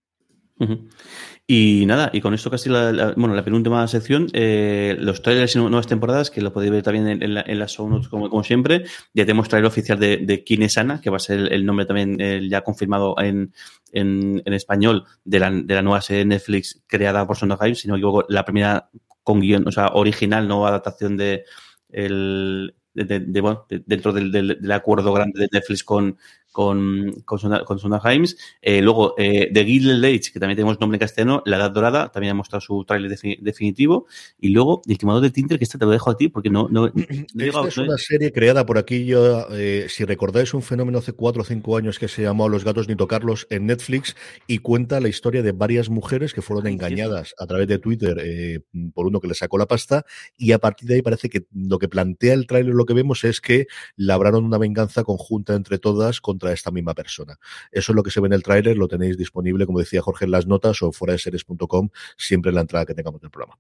[1.48, 5.54] Y nada, y con esto casi la, la- bueno, la penúltima sección, eh, los trailers
[5.56, 7.90] y nu- nuevas temporadas, que lo podéis ver también en, en, la, en las show
[7.90, 8.86] notes como, como siempre.
[9.14, 11.66] Ya tenemos trailer oficial de, de Quién es Ana, que va a ser el, el
[11.66, 13.54] nombre también eh, ya confirmado en,
[13.92, 17.88] en, en español de la, de la nueva serie de Netflix creada por Sondheim, si
[17.90, 18.90] no me equivoco, la primera
[19.26, 21.46] con guion, o sea, original, no adaptación de
[21.90, 26.18] el de, bueno, de- dentro del, del- del acuerdo grande de Netflix con
[26.56, 28.24] con, con, Sonda- con Sondheim.
[28.62, 32.14] Eh, luego, eh, The Gilded Age, que también tenemos nombre en castellano, La Edad Dorada,
[32.14, 34.06] también ha mostrado su tráiler defi- definitivo.
[34.40, 36.70] Y luego, El Quemador de Tinder, que esta te lo dejo a ti, porque no...
[36.72, 40.54] no, no Esta llegado- es no una serie creada por aquí, yo, eh, si recordáis
[40.54, 43.66] un fenómeno hace cuatro o cinco años que se llamó Los gatos ni tocarlos en
[43.66, 44.16] Netflix
[44.48, 48.62] y cuenta la historia de varias mujeres que fueron engañadas a través de Twitter eh,
[48.94, 50.06] por uno que le sacó la pasta
[50.38, 53.26] y a partir de ahí parece que lo que plantea el tráiler, lo que vemos
[53.26, 57.38] es que labraron una venganza conjunta entre todas contra esta misma persona.
[57.72, 60.26] Eso es lo que se ve en el tráiler, lo tenéis disponible, como decía Jorge,
[60.26, 63.58] en las notas o fuera de series.com, siempre en la entrada que tengamos del programa.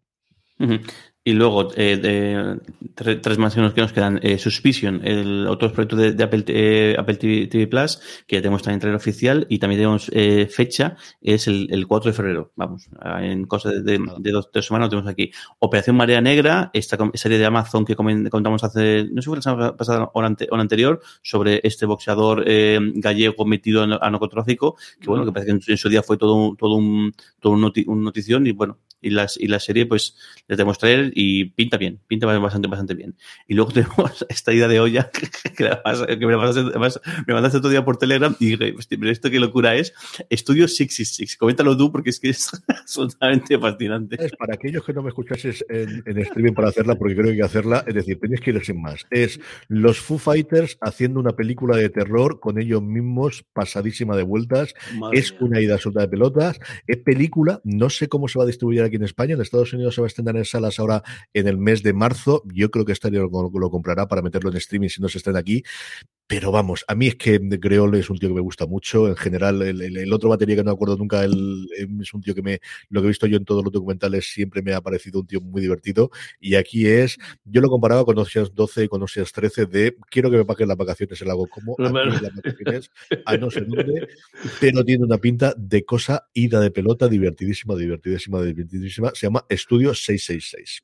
[1.28, 4.20] Y luego, eh, de- tres más que nos, que nos quedan.
[4.22, 8.44] Eh, Suspicion, el otro proyecto de, de Apple, eh, Apple TV, TV Plus, que ya
[8.44, 12.52] tenemos también trailer oficial y también tenemos eh, fecha, es el, el 4 de febrero.
[12.56, 12.88] Vamos,
[13.22, 14.00] en cosa de,
[14.32, 15.32] dos, tres semanas lo tenemos aquí.
[15.58, 19.42] Operación Marea Negra, esta serie de Amazon que contamos hace, no sé si fue la
[19.42, 23.94] semana pasada o la, ante- o la anterior, sobre este boxeador eh, gallego metido en,
[23.94, 26.56] a narcotráfico, que bueno, que parece que en, su- en su día fue todo un,
[26.56, 30.16] todo un, todo un, noti- un notición y bueno, y, las, y la serie pues
[30.48, 33.16] le tenemos traer y pinta bien, pinta bastante, bastante bien.
[33.48, 35.10] Y luego tenemos esta idea de olla
[35.56, 39.32] que, que me, además, me mandaste otro día por Telegram y dije, "Hostia, pero esto
[39.32, 39.94] qué locura es.
[40.30, 44.18] Estudio 666, coméntalo tú porque es que es absolutamente fascinante.
[44.20, 47.32] Es para aquellos que no me escuchases en, en streaming para hacerla, porque creo que
[47.32, 49.06] hay que hacerla, es decir, tenéis que ir sin más.
[49.10, 54.74] Es los Foo Fighters haciendo una película de terror con ellos mismos, pasadísima de vueltas.
[54.98, 55.40] Madre es mía.
[55.44, 56.60] una ida absoluta de pelotas.
[56.88, 59.36] Es película, no sé cómo se va a distribuir aquí en España.
[59.36, 62.44] En Estados Unidos se va a estrenar en salas ahora en el mes de marzo.
[62.54, 65.40] Yo creo que Stereo lo, lo comprará para meterlo en streaming si no se estrena
[65.40, 65.64] aquí.
[66.28, 69.08] Pero vamos, a mí es que Greol es un tío que me gusta mucho.
[69.08, 71.68] En general, el, el- el otro batería que no me acuerdo nunca, el-
[72.02, 74.64] es un tío que me, lo que he visto yo en todos los documentales siempre
[74.64, 76.10] me ha parecido un tío muy divertido.
[76.40, 80.32] Y aquí es, yo lo comparaba con Oceans 12 y con Oceans 13 de quiero
[80.32, 82.20] que me paguen las vacaciones, el hago como, menos.
[82.20, 82.90] las vacaciones,
[83.24, 84.08] a no sé dónde,
[84.60, 89.12] pero tiene una pinta de cosa ida de pelota, divertidísima, divertidísima, divertidísima.
[89.14, 90.82] Se llama Estudio 666.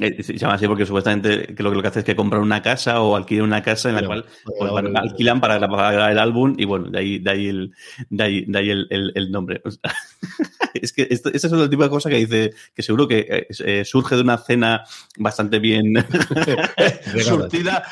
[0.00, 2.42] Eh, Se llama así porque supuestamente que lo, que lo que hace es que compran
[2.42, 4.22] una casa o alquilan una casa en la Claro.
[4.58, 7.72] cual pues, alquilan para grabar el álbum y bueno, de ahí, de ahí el,
[8.10, 9.62] de ahí, de ahí el, el- el nombre.
[9.64, 9.80] O sea,
[10.74, 13.46] es que esto, esta es el tipo de cosa que dice que seguro que eh,
[13.64, 14.84] eh, surge de una cena
[15.16, 15.94] bastante bien.
[17.22, 17.84] Surtida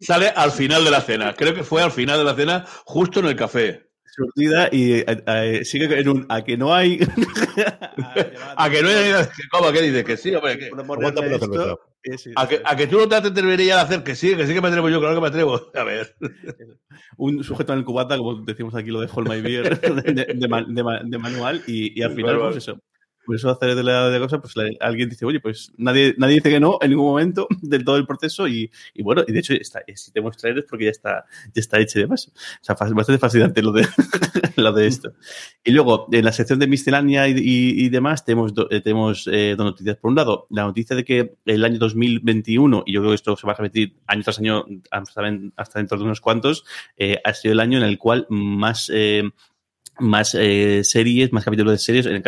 [0.00, 1.34] sale al final de la cena.
[1.34, 3.87] Creo que fue al final de la cena, justo en el café.
[4.18, 6.98] Surtida y eh, eh, sigue en un a que no hay
[8.56, 9.12] A que no hay
[9.50, 9.72] ¿Cómo?
[9.72, 10.04] ¿Qué dice?
[10.04, 10.58] Que sí, hombre.
[10.58, 11.80] que- esto,
[12.18, 14.54] sí, a, que, a que tú no te atreverías a hacer que sí, que sí
[14.54, 15.70] que me atrevo yo, claro que me atrevo.
[15.74, 16.14] A ver.
[17.16, 20.48] un sujeto en el cubata, como decimos aquí lo de Hold My Beer, de, de
[20.48, 22.50] ma- de ma- de manual, y, y al final, Claro.
[22.52, 22.80] pues eso.
[23.28, 26.36] Por eso hacer de la de cosas, pues la- alguien dice, oye, pues nadie, nadie
[26.36, 29.38] dice que no en ningún momento del todo el proceso, y, y bueno, y de
[29.40, 32.32] hecho, está, si tenemos trailers porque ya está, ya está hecho y demás.
[32.34, 33.86] O sea, bastante fascinante lo de,
[34.56, 35.12] lo de esto.
[35.62, 39.28] Y luego, en la sección de miscelánea y, y- y demás, tenemos, do- eh, tenemos
[39.30, 39.96] eh, dos noticias.
[39.98, 43.36] Por un lado, la noticia de que el año 2021, y yo creo que esto
[43.36, 45.22] se va a repetir año tras año hasta,
[45.56, 46.64] hasta dentro de unos cuantos,
[46.96, 49.22] eh, ha sido el año en el cual más eh,
[50.00, 52.06] más eh, series, más capítulos de series.
[52.06, 52.22] En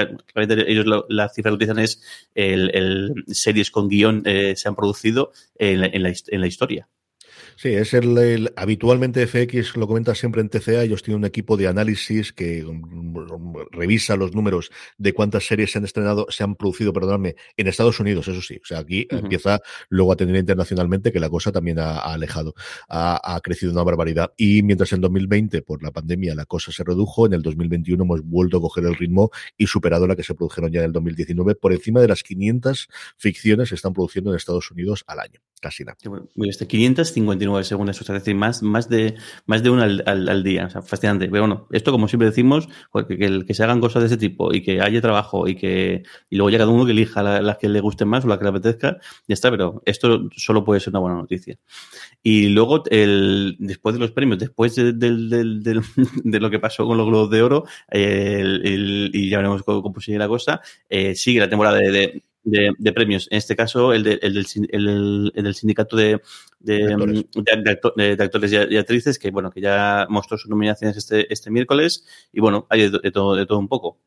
[0.66, 2.02] ellos lo- la cifra que utilizan es
[2.34, 6.46] el, el series con guion eh, se han producido en la, en la en la
[6.46, 6.88] historia.
[7.60, 11.58] Sí, es el, el- habitualmente FX lo comenta siempre en TCA, ellos tienen un equipo
[11.58, 16.54] de análisis que mm, revisa los números de cuántas series se han estrenado, se han
[16.54, 18.56] producido, perdóname, en Estados Unidos, eso sí.
[18.62, 22.54] O sea, aquí empieza luego a tener internacionalmente que la cosa también ha, ha alejado,
[22.88, 24.32] ha, ha crecido una barbaridad.
[24.38, 28.22] Y mientras en 2020, por la pandemia, la cosa se redujo, en el 2021 hemos
[28.22, 31.56] vuelto a coger el ritmo y superado la que se produjeron ya en el 2019,
[31.56, 35.40] por encima de las 500 ficciones que están produciendo en Estados Unidos al año.
[35.60, 35.98] Casi nada.
[36.36, 39.14] Mira, este 559 según eso, es decir, más, más de
[39.46, 40.66] más de una al, día.
[40.66, 41.28] O sea, fascinante.
[41.28, 44.52] Pero bueno, esto como siempre decimos, porque que, que se hagan cosas de ese tipo
[44.54, 47.58] y que haya trabajo y que y luego ya cada uno que elija la- las
[47.58, 50.80] que le gusten más o las que le apetezca, ya está, pero esto solo puede
[50.80, 51.56] ser una buena noticia.
[52.22, 54.92] Y luego, el, después de los premios, después de,
[56.40, 60.28] lo que pasó con los Globos de Oro, y ya veremos cómo, cómo sigue la
[60.28, 63.28] cosa, eh, sigue la temporada de, de- de, premios.
[63.30, 66.20] En este caso, el, de, el, del, el, el del sindicato de,
[66.58, 67.24] de, Actores.
[67.66, 72.04] acto- actores y, y actrices, que bueno, que ya mostró sus nominaciones este, este miércoles,
[72.32, 73.98] y bueno, hay de, de todo, de todo un poco.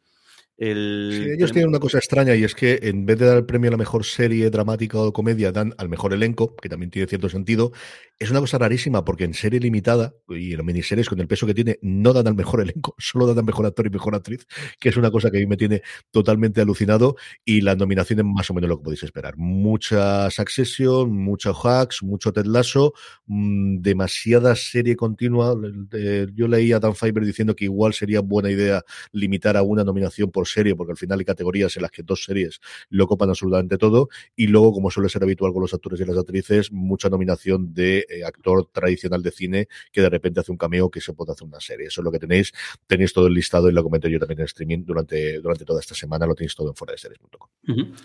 [0.57, 3.45] El, Sí, ellos tienen una cosa extraña y es que en vez de dar el
[3.45, 7.07] premio a la mejor serie dramática o comedia, dan al mejor elenco, que también tiene
[7.07, 7.71] cierto sentido.
[8.19, 11.53] Es una cosa rarísima porque en serie limitada y en miniseries con el peso que
[11.53, 14.45] tiene, no dan al mejor elenco, solo dan al mejor actor y mejor actriz,
[14.79, 17.15] que es una cosa que a mí me tiene totalmente alucinado.
[17.43, 19.35] Y las nominaciones más o menos lo que podéis esperar.
[19.37, 22.93] Mucha Succession, mucho Hacks, mucho Ted Lasso,
[23.25, 25.55] mm, demasiada serie continua.
[25.93, 29.83] Eh, Yo leí a Dan Fiber diciendo que igual sería buena idea limitar a una
[29.83, 33.29] nominación por serie, porque al final hay categorías en las que dos series lo copan
[33.29, 37.09] absolutamente todo, y luego, como suele ser habitual con los actores y las actrices, mucha
[37.09, 41.13] nominación de eh, actor tradicional de cine que de repente hace un cameo que se
[41.13, 41.87] puede hacer una serie.
[41.87, 42.51] Eso es lo que tenéis.
[42.87, 45.95] Tenéis todo el listado y lo comenté yo también en streaming durante, durante toda esta
[45.95, 46.93] semana, lo tenéis todo en fuera.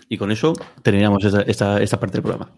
[0.07, 2.51] Y con eso terminamos esta, esta parte del programa.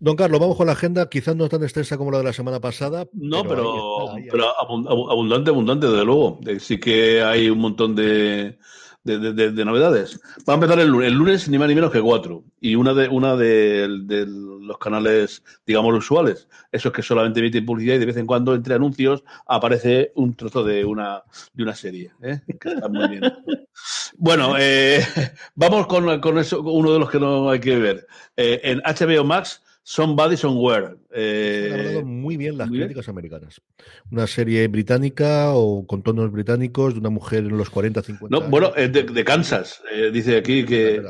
[0.00, 2.60] Don Carlos, vamos con la agenda, quizás no tan extensa como la de la semana
[2.60, 3.06] pasada.
[3.12, 6.38] No, pero, ahí está, ahí, pero abun- abu- abundante, abundante, desde luego.
[6.46, 8.58] Eh, Sí que hay un montón de,
[9.02, 10.20] de, de- de- de novedades.
[10.48, 12.44] Va a empezar el lunes, el lunes ni más ni menos que cuatro.
[12.60, 16.46] Y una de una de, de los canales, digamos, usuales.
[16.70, 20.62] Esos que solamente emiten publicidad y de vez en cuando, entre anuncios, aparece un trozo
[20.62, 21.22] de una,
[21.54, 22.12] de una serie.
[22.22, 22.40] ¿eh?
[22.60, 23.22] Que está muy bien.
[24.16, 25.00] Bueno, eh,
[25.54, 28.06] vamos con, con eso, uno de los que no hay que ver.
[28.36, 30.86] Eh, en HBO Max, Somebody Somewhere.
[30.86, 32.88] Han Eh, hablado muy bien las muy bien.
[32.88, 33.62] críticas americanas.
[34.10, 38.40] Una serie británica o con tonos británicos de una mujer en los 40, 50 No,
[38.42, 38.50] años.
[38.50, 39.82] bueno, es de, de Kansas.
[39.90, 41.00] Eh, dice aquí que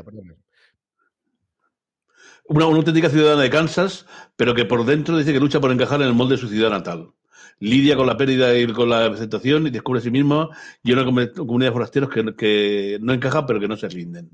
[2.45, 4.05] una, una auténtica ciudadana de Kansas,
[4.37, 6.69] pero que por dentro dice que lucha por encajar en el molde de su ciudad
[6.69, 7.09] natal.
[7.59, 10.47] Lidia con la pérdida y con la aceptación y descubre a sí misma
[10.81, 14.29] y una comu- comunidad de forasteros que, que no encajan, pero que no se rinden.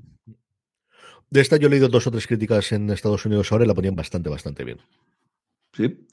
[1.30, 3.74] De esta yo he leído dos o tres críticas en Estados Unidos ahora y la
[3.74, 4.78] ponían bastante, bastante bien.
[5.72, 6.06] ¿Sí?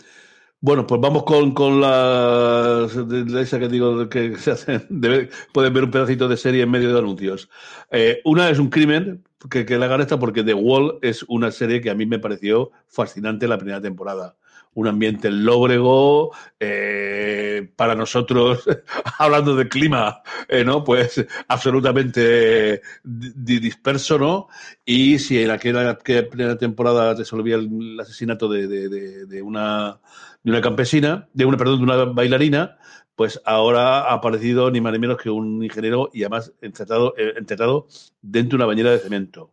[0.59, 4.85] Bueno, pues vamos con, con de, de esa que digo que se hacen.
[4.89, 7.49] de- pueden ver un pedacito de serie en medio de anuncios.
[7.91, 11.51] Eh, una es un crimen que, que la hagan esta porque The Wall es una
[11.51, 14.37] serie que a mí me pareció fascinante la primera temporada.
[14.75, 18.63] Un ambiente lóbrego, eh, para nosotros,
[19.19, 20.83] hablando de clima, eh, ¿no?
[20.83, 24.47] Pues absolutamente di- disperso, ¿no?
[24.85, 29.99] Y si en aquella, primera temporada resolvía el, asesinato de, de- de- de una,
[30.43, 32.77] de una campesina, de una, perdón, de una bailarina,
[33.15, 37.33] pues ahora ha aparecido ni más ni menos que un ingeniero y además encerrado, eh,
[37.37, 37.87] enterrado
[38.21, 39.52] dentro de una bañera de cemento.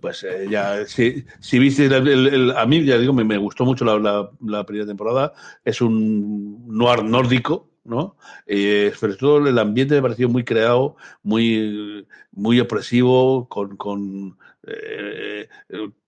[0.00, 3.36] Pues eh, ya, si, si viste, el, el- el- a mí ya digo, me, me
[3.38, 5.32] gustó mucho la, la- la primera temporada.
[5.64, 8.16] Es un noir nórdico, ¿no?
[8.46, 15.48] Eh, sobre todo el ambiente me pareció muy creado, muy, muy opresivo, con, con eh,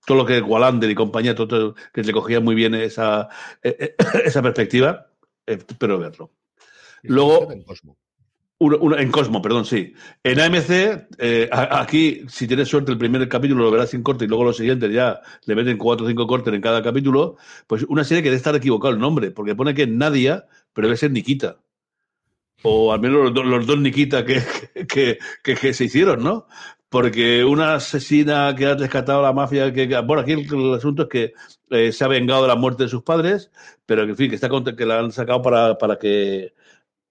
[0.06, 3.28] todo lo que Wallander y compañía, todo, todo, que le cogía muy bien esa,
[3.62, 5.08] eh, esa perspectiva.
[5.46, 6.30] Espero verlo.
[7.02, 7.48] Luego-
[8.58, 9.92] Una- una- en Cosmo, perdón, sí.
[10.22, 14.28] En AMC, eh, aquí, si tienes suerte, el primer capítulo lo verás sin corte y
[14.28, 17.36] luego los siguientes ya le meten cuatro o cinco cortes en cada capítulo.
[17.66, 20.86] Pues una serie que debe estar equivocado el nombre, porque pone que es Nadia, pero
[20.86, 21.58] debe ser Nikita.
[22.62, 24.42] O al menos los, do- los dos Nikita que,
[24.88, 26.46] que, que- se hicieron, ¿no?
[26.88, 31.08] Porque una asesina que ha rescatado a la mafia, que, bueno, aquí el, asunto es
[31.08, 31.32] que
[31.70, 33.50] eh, se ha vengado de la muerte de sus padres,
[33.84, 36.54] pero que, en fin, que, está que la han sacado para, para que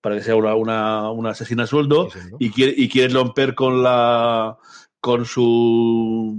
[0.03, 2.37] para que sea una, una, una asesina a sueldo Sí, sí, ¿no?
[2.39, 4.57] y quiere, y quiere romper con la
[4.99, 6.37] con su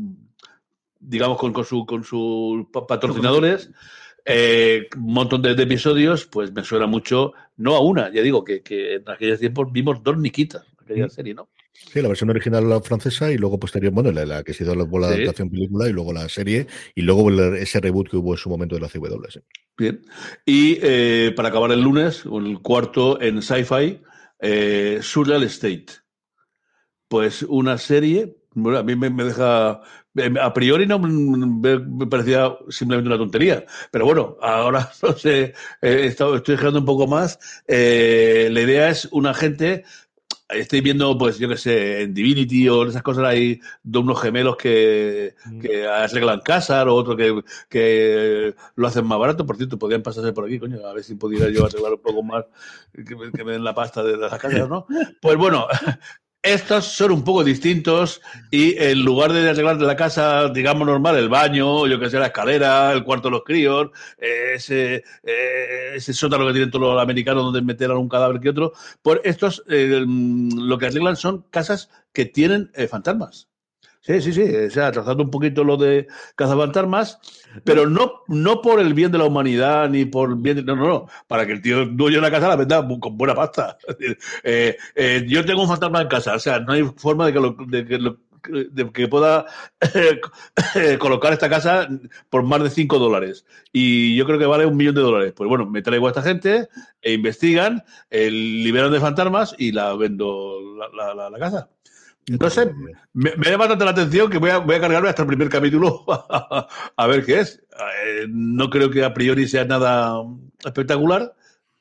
[1.01, 3.71] digamos con, con su con sus pa- patrocinadores
[4.27, 8.45] eh, un montón de, de episodios pues me suena mucho no a una ya digo
[8.45, 11.11] que, que en aquellos tiempos vimos dos Nikitas aquella Mm.
[11.11, 14.53] serie no Sí, la versión original la francesa y luego posterior, bueno, la, la que
[14.55, 15.13] se hizo la, la Sí.
[15.13, 18.75] adaptación película y luego la serie y luego ese reboot que hubo en su momento
[18.77, 19.31] de la CW.
[19.31, 19.41] sí.
[19.77, 20.03] Bien.
[20.47, 24.01] Y eh, para acabar el lunes, el cuarto en Sci-Fi,
[24.41, 25.87] eh, Surreal State.
[27.09, 29.81] Pues una serie, bueno, a mí me, me deja.
[30.17, 36.07] eh, A priori no me, parecía simplemente una tontería, pero bueno, ahora no sé, eh,
[36.07, 37.39] estoy dejando un poco más.
[37.69, 39.85] Eh, la idea es un agente.
[40.49, 44.21] Estoy viendo, pues, yo qué sé, en Divinity o en esas cosas hay de unos
[44.21, 49.47] gemelos que, que arreglan casas o otro que, que lo hacen más barato.
[49.47, 52.23] Por cierto, podrían pasarse por aquí, coño, a ver si pudiera yo arreglar un poco
[52.23, 52.45] más,
[52.93, 54.87] que me, que me den la pasta de las casas, ¿no?
[55.23, 55.67] Pues bueno,
[56.45, 61.31] estos son un poco distintos y en lugar de arreglar la casa, digamos, normal, el
[61.31, 66.47] baño, yo que sé, la escalera, el cuarto de los críos, ese, eh, ese sótano
[66.47, 70.05] que tienen todos los americanos donde meter a un cadáver que otro, pues estos eh,
[70.07, 73.49] lo que arreglan son casas que tienen eh, fantasmas.
[74.07, 74.43] Sí, sí, sí.
[74.43, 77.19] O sea, trazando un poquito lo de cazafantasmas,
[77.65, 80.77] pero no, no por el bien de la humanidad ni por el bien de, No,
[80.77, 81.07] no, no.
[81.27, 83.79] Para que el tío dueño de la casa la venda con buena pasta.
[84.45, 86.35] Eh, eh, yo tengo un fantasma en casa.
[86.35, 87.99] O sea, no hay forma de que lo, de que
[88.49, 89.47] de que pueda
[90.99, 91.89] colocar esta casa
[92.29, 93.47] por más de 5 dólares.
[93.73, 95.33] Y yo creo que vale un millón de dólares.
[95.35, 96.69] Pues bueno, me traigo a esta gente,
[97.01, 100.59] e investigan, eh, liberan de fantasmas y la vendo
[100.95, 101.71] la, la, la casa.
[102.49, 102.73] Sé,
[103.13, 105.51] me, me, llama tanto la atención que voy a, voy a cargarme hasta el primer
[105.51, 107.63] capítulo a ver qué es.
[108.07, 110.23] Eh, no creo que a priori sea nada
[110.65, 111.35] espectacular,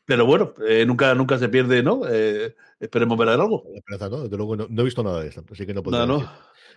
[0.05, 2.01] pero bueno, eh, nunca, nunca se pierde, ¿no?
[2.09, 3.63] Eh, esperemos ver algo.
[3.87, 4.23] ¿no?
[4.23, 6.05] Desde luego no, no, he visto nada de esto, así que no puedo.
[6.05, 6.31] No, no.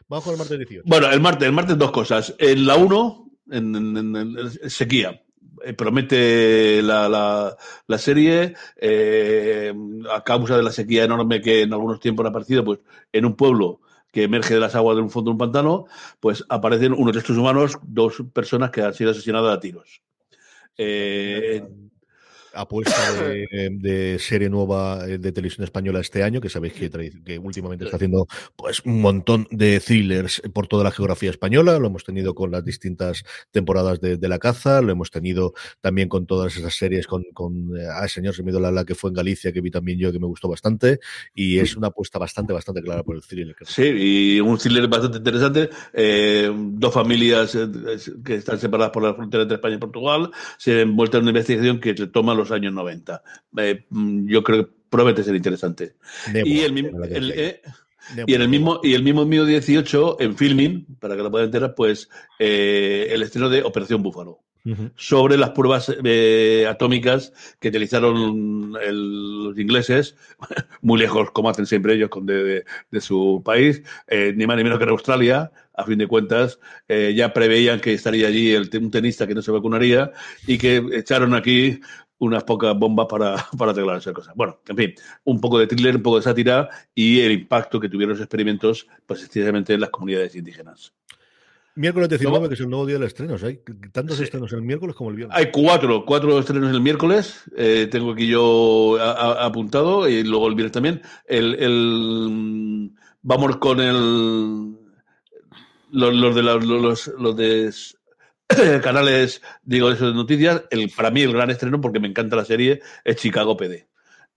[0.09, 0.85] Vamos con el martes 18.
[0.87, 2.35] Bueno, el martes, el martes dos cosas.
[2.39, 5.21] En la 1, en, en, en, en, sequía.
[5.65, 9.73] Eh, promete la, la, la serie, eh,
[10.13, 12.81] a causa de la sequía enorme que en algunos tiempos ha aparecido, pues
[13.13, 13.81] en un pueblo
[14.13, 15.87] que emerge de las aguas de un fondo de un pantano,
[16.21, 20.03] pues aparecen unos restos humanos, dos personas que han sido asesinadas a tiros.
[20.79, 21.63] Eh,
[22.57, 27.85] apuesta de, de, serie nueva de televisión española este año, que sabéis que, que, últimamente
[27.85, 28.27] está haciendo
[28.57, 31.79] pues un montón de thrillers por toda la geografía española.
[31.79, 36.09] Lo hemos tenido con las distintas temporadas de, de la caza, lo hemos tenido también
[36.09, 39.11] con todas esas series con, con ah, señor, se me dio la, la que fue
[39.11, 41.01] en Galicia, que vi también yo, que me gustó bastante.
[41.35, 43.55] Y es una apuesta bastante, bastante clara por el thriller.
[43.63, 45.71] Sí, y un thriller bastante interesante.
[45.93, 47.69] Eh, dos familias eh,
[48.25, 51.81] que están separadas por la frontera entre España y Portugal se envuelta en una investigación
[51.81, 53.23] que se toma los años 90.
[53.59, 55.95] Eh, yo creo que promete ser interesante.
[56.33, 57.61] Y el mismo, el, eh,
[58.27, 61.47] y en el mismo y el mismo mío 18 en filming, para que lo puedan
[61.47, 64.41] enterar, pues eh, el estreno de Operación Búfalo.
[64.65, 64.93] Uh -huh.
[64.97, 70.17] sobre las pruebas eh, atómicas que utilizaron el, los ingleses,
[70.83, 74.57] muy lejos, como hacen siempre ellos, con de, de, de su país, eh, ni más
[74.57, 78.53] ni menos que en Australia, a fin de cuentas, eh, ya preveían que estaría allí
[78.55, 80.11] el, un tenista que no se vacunaría
[80.49, 81.79] y que echaron aquí
[82.19, 84.35] unas pocas bombas para, para arreglar esas cosas.
[84.35, 84.95] Bueno, en fin,
[85.25, 88.87] un poco de thriller, un poco de sátira y el impacto que tuvieron los experimentos,
[89.07, 90.93] pues, precisamente en las comunidades indígenas.
[91.77, 92.49] Miércoles 19, ¿Cómo?
[92.49, 93.45] que es el nuevo día de estrenos.
[93.45, 93.61] Hay
[93.93, 94.23] tantos sí.
[94.23, 95.37] estrenos el miércoles como el viernes.
[95.37, 97.45] Hay cuatro, cuatro estrenos el miércoles.
[97.55, 101.03] Eh, tengo aquí yo a, a, apuntado y luego el viernes también.
[101.27, 104.75] El, el, vamos con el.
[105.93, 107.71] Los, los de, la, los, los de
[108.83, 110.65] canales, digo, de noticias.
[110.71, 113.87] El, para mí, el gran estreno, porque me encanta la serie, es Chicago PD.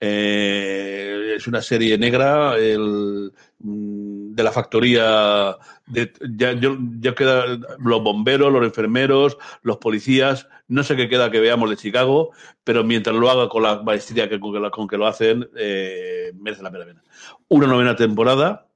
[0.01, 5.57] Eh, es una serie negra el, de la factoría.
[5.87, 7.45] Ya, yo, ya queda
[7.79, 10.47] los bomberos, los enfermeros, los policías.
[10.67, 12.31] No sé qué queda que veamos de Chicago,
[12.63, 16.31] pero mientras lo haga con la maestría que, con, que, con que lo hacen, eh,
[16.35, 17.03] merece la pena.
[17.47, 18.67] Una novena temporada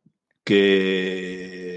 [0.43, 1.72] que.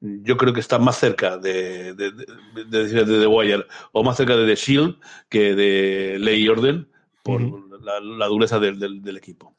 [0.00, 4.36] Yo creo que está más cerca de, de, de, de, The Wire o más cerca
[4.36, 4.96] de The Shield
[5.28, 6.88] que de Ley y Orden
[7.22, 7.80] por uh -huh.
[7.82, 9.56] la, la, dureza del, del, del, equipo.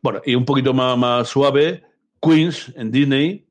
[0.00, 1.84] Bueno, y un poquito más, más, suave,
[2.20, 3.46] Queens en Disney,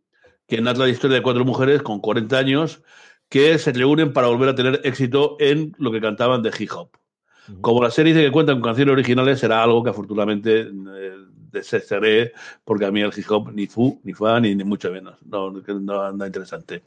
[0.47, 2.81] que narra la historia de cuatro mujeres con 40 años
[3.29, 6.89] que se reúnen para volver a tener éxito en lo que cantaban de hip hop.
[7.61, 11.15] Como la serie dice que cuentan con canciones originales, será algo que afortunadamente eh,
[11.57, 12.33] desecharé,
[12.63, 15.17] porque a mí el hip ni fu, ni fa, ni, ni mucho menos.
[15.25, 16.83] No, no anda interesante.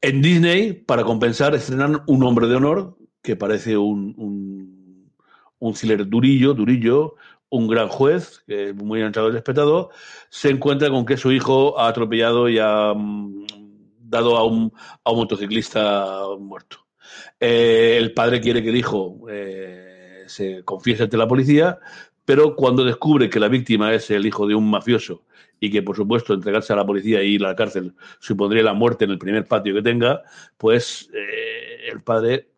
[0.00, 5.10] En Disney, para compensar, estrenan Un Hombre de Honor, que parece un, un,
[5.58, 7.14] un thriller durillo, durillo,
[7.50, 9.90] un gran juez, que es muy entrado y respetado,
[10.28, 13.46] se encuentra con que su hijo ha atropellado y ha um,
[14.00, 14.72] dado a un,
[15.04, 16.78] a un motociclista muerto.
[17.38, 21.78] Eh, el padre quiere que el hijo eh, se confiese ante la policía,
[22.24, 25.24] pero cuando descubre que la víctima es el hijo de un mafioso
[25.60, 28.74] y que, por supuesto, entregarse a la policía e ir a la cárcel supondría la
[28.74, 30.22] muerte en el primer patio que tenga,
[30.58, 32.52] pues eh, el padre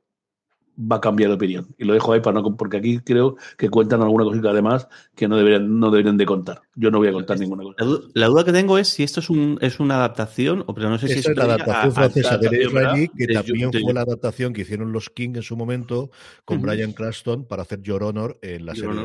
[0.78, 1.74] va a cambiar de opinión.
[1.78, 5.28] Y lo dejo ahí para no, porque aquí creo que cuentan alguna cosita además que
[5.28, 6.62] no deberían, no deberían de contar.
[6.74, 7.76] Yo no voy a contar ninguna cosa.
[7.84, 10.90] La, la, duda que tengo es si esto es, un, es una adaptación, o pero
[10.90, 13.80] no sé si es la adaptación a, francesa a, de Israelí, que de, también de,
[13.80, 16.10] fue la adaptación que hicieron los King en su momento
[16.44, 16.64] con uh -huh.
[16.64, 19.04] Brian Cranston para hacer Your Honor en la serie.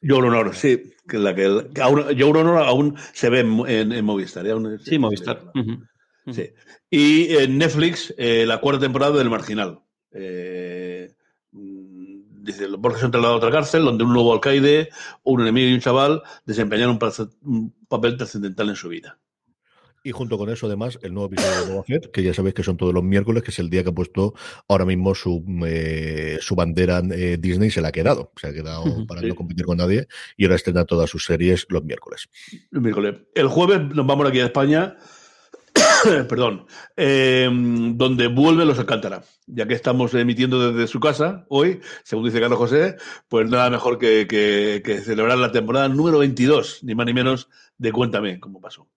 [0.00, 3.92] Your Honor, sí, que la que, que aún, Your Honor aún se ve en, en,
[3.92, 4.46] en Movistar.
[4.46, 4.52] ¿eh?
[4.52, 5.50] Aún, sí, Movistar.
[5.54, 5.88] Uh -huh.
[6.30, 6.50] Sí.
[6.90, 9.80] Y en Netflix, eh, la cuarta temporada del Marginal.
[10.12, 11.10] Eh,
[11.50, 14.90] dice, los Borges son trasladados a otra cárcel, donde un nuevo alcaide,
[15.22, 19.18] un enemigo y un chaval desempeñaron un, un papel trascendental en su vida.
[20.02, 22.62] Y junto con eso, además, el nuevo episodio de Boba Fett, que ya sabéis que
[22.62, 24.34] son todos los miércoles, que es el día que ha puesto
[24.68, 28.32] ahora mismo su, eh, su bandera eh, Disney, se la ha quedado.
[28.36, 31.84] Se ha quedado para no competir con nadie y ahora estrena todas sus series los
[31.84, 32.28] miércoles.
[32.72, 33.16] El miércoles.
[33.34, 34.96] El jueves nos vamos aquí a España.
[36.28, 37.48] Perdón, eh,
[37.94, 39.22] donde vuelve los Alcántara.
[39.46, 42.96] Ya que estamos emitiendo desde su casa hoy, según dice Carlos José,
[43.28, 47.48] pues nada mejor que, que, que celebrar la temporada número 22, ni más ni menos,
[47.78, 48.88] de Cuéntame cómo pasó.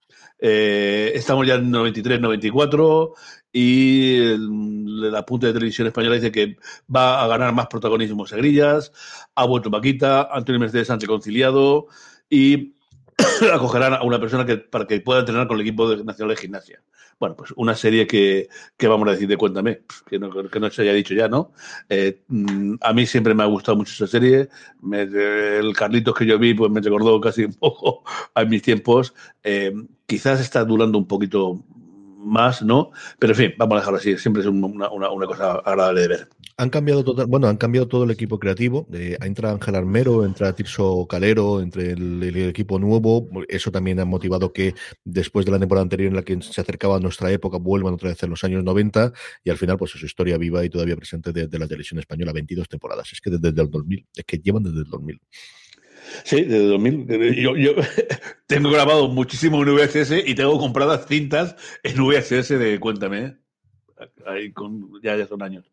[0.43, 3.13] Eh, estamos ya en 93, 94
[3.51, 6.57] y el, apunte de televisión española dice que
[6.93, 8.91] va a ganar más protagonismo Segrillas,
[9.35, 11.87] ha vuelto Paquita, Antonio Mercedes han reconciliado
[12.27, 12.73] y
[13.53, 16.41] acogerán a una persona que, para que pueda entrenar con el equipo de, nacional de
[16.41, 16.81] gimnasia.
[17.21, 20.71] Bueno, pues una serie que, que vamos a decir de Cuéntame, que no, que no
[20.71, 21.53] se haya dicho ya, ¿no?
[21.87, 22.23] Eh,
[22.81, 24.49] a mí siempre me ha gustado mucho esa serie.
[24.81, 28.03] Me, el Carlitos que yo vi, pues me recordó casi un poco
[28.33, 29.13] a mis tiempos.
[29.43, 29.71] Eh,
[30.07, 31.63] quizás está durando un poquito
[32.23, 32.91] más, ¿no?
[33.19, 34.17] Pero en fin, vamos a dejarlo así.
[34.17, 36.29] Siempre es una, una, una cosa agradable de ver.
[36.57, 38.87] Han cambiado total, bueno, han cambiado todo el equipo creativo.
[38.93, 43.27] Eh, entra Ángel Armero, entra Tirso Calero, entre el, equipo nuevo.
[43.47, 46.97] Eso también ha motivado que después de la temporada anterior en la que se acercaba
[46.97, 49.11] a nuestra época, vuelvan otra vez en los años 90
[49.43, 52.31] y al final, pues su historia viva y todavía presente desde de la televisión española,
[52.33, 53.11] 22 temporadas.
[53.11, 55.21] Es que desde, desde el 2000, es que llevan desde el 2000.
[56.23, 57.35] Sí, desde 2000.
[57.35, 57.71] Yo, yo
[58.47, 63.37] tengo grabado muchísimo en VHS y tengo compradas cintas en VHS de Cuéntame.
[64.25, 65.65] Ahí con, ya, ya son años.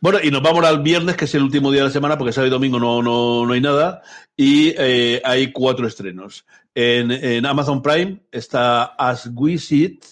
[0.00, 2.32] Bueno, y nos vamos al viernes, que es el último día de la semana, porque
[2.32, 4.02] sábado y domingo no, no, no hay nada.
[4.36, 6.46] Y eh, hay cuatro estrenos.
[6.74, 10.04] En, Amazon Prime está As We Sit,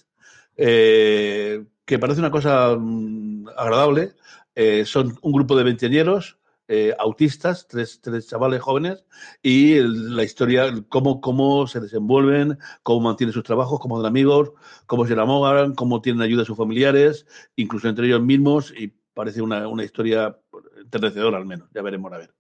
[0.57, 4.13] eh, que parece una cosa mmm, agradable.
[4.55, 9.05] Eh, son un grupo de veinteañeros eh, autistas, tres, tres, chavales jóvenes,
[9.43, 14.53] y la historia, cómo, cómo se desenvuelven, cómo mantienen sus trabajos, cómo son amigos,
[14.87, 19.43] cómo se enamoran, cómo tienen ayuda a sus familiares, incluso entre ellos mismos, y parece
[19.43, 20.39] una, una historia
[20.77, 22.35] enternecedora al menos, ya veremos a ver.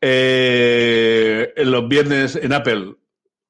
[0.00, 2.94] Eh, en los viernes en Apple,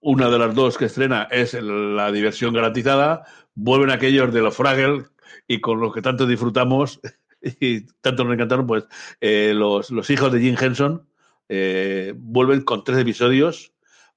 [0.01, 3.25] una de las dos que estrena es la diversión garantizada,
[3.55, 5.05] vuelven aquellos de los Fraggle
[5.47, 7.01] y con los que tanto disfrutamos
[7.61, 8.85] y tanto nos encantaron, pues
[9.21, 11.07] eh, los, los, hijos de Jim Henson
[11.49, 13.73] eh, vuelven con tres episodios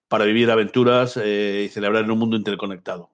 [0.07, 3.11] para vivir aventuras eh, y celebrar en un mundo interconectado.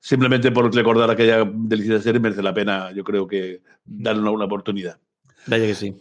[0.00, 4.44] Simplemente por recordar aquella deliciosa serie merece la pena, yo creo que darle una, una
[4.44, 4.98] oportunidad.
[5.46, 5.94] Vaya que sí.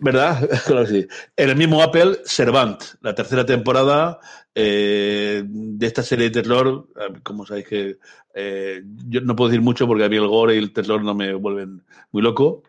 [0.00, 0.48] ¿Verdad?
[0.66, 1.06] Claro que sí.
[1.36, 4.20] En el mismo Apple, Servant, la tercera temporada
[4.54, 6.88] eh, de esta serie de terror.
[7.22, 7.98] Como sabéis que
[8.34, 11.14] eh, yo no puedo decir mucho porque a mí el gore y el terror no
[11.14, 12.62] me vuelven muy loco.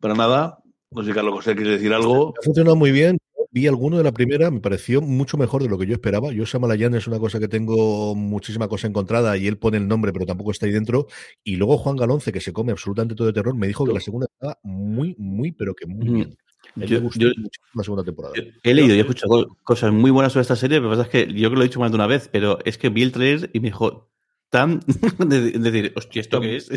[0.00, 0.58] Para nada.
[0.90, 2.34] No sé, Carlos José, ¿quieres decir algo?
[2.40, 3.18] Ha funcionado muy bien.
[3.50, 6.30] Vi alguno de la primera, me pareció mucho mejor de lo que yo esperaba.
[6.30, 10.12] Yo, Samalayan es una cosa que tengo muchísima cosa encontrada y él pone el nombre,
[10.12, 11.06] pero tampoco está ahí dentro.
[11.42, 14.00] Y luego Juan Galonce, que se come absolutamente todo de terror, me dijo que la
[14.00, 16.36] segunda estaba muy, muy, pero que muy bien.
[16.76, 17.28] Yo, yo,
[17.74, 18.34] la segunda temporada.
[18.36, 21.02] Yo he leído y he escuchado cosas muy buenas sobre esta serie, pero lo que
[21.04, 22.90] pasa es que yo que lo he dicho más de una vez, pero es que
[22.90, 24.10] vi el trailer y me dijo,
[24.50, 24.80] tan
[25.18, 26.70] de, decir, hostia, ¿esto qué es?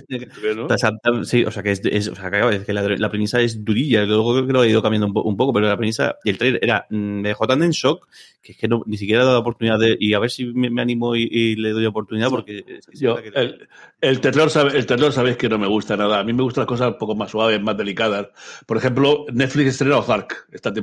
[0.55, 1.23] ¿no?
[1.23, 3.63] Sí, o sea, que es, es, o sea, que, es que la, la, premisa es
[3.63, 6.15] durilla, luego creo que lo he ido cambiando un, po un, poco, pero la premisa
[6.23, 8.07] y el trailer era, me dejó tan en shock
[8.41, 10.45] que es que no, ni siquiera he dado la oportunidad de, y a ver si
[10.45, 12.79] me, me animo y, y, le doy oportunidad porque...
[12.93, 13.31] Yo, que...
[13.35, 13.67] el,
[13.99, 16.61] el, terror sabe, el terror sabéis que no me gusta nada, a mí me gustan
[16.61, 18.27] las cosas un poco más suaves, más delicadas.
[18.65, 20.73] Por ejemplo, Netflix estrena Ozark, esta,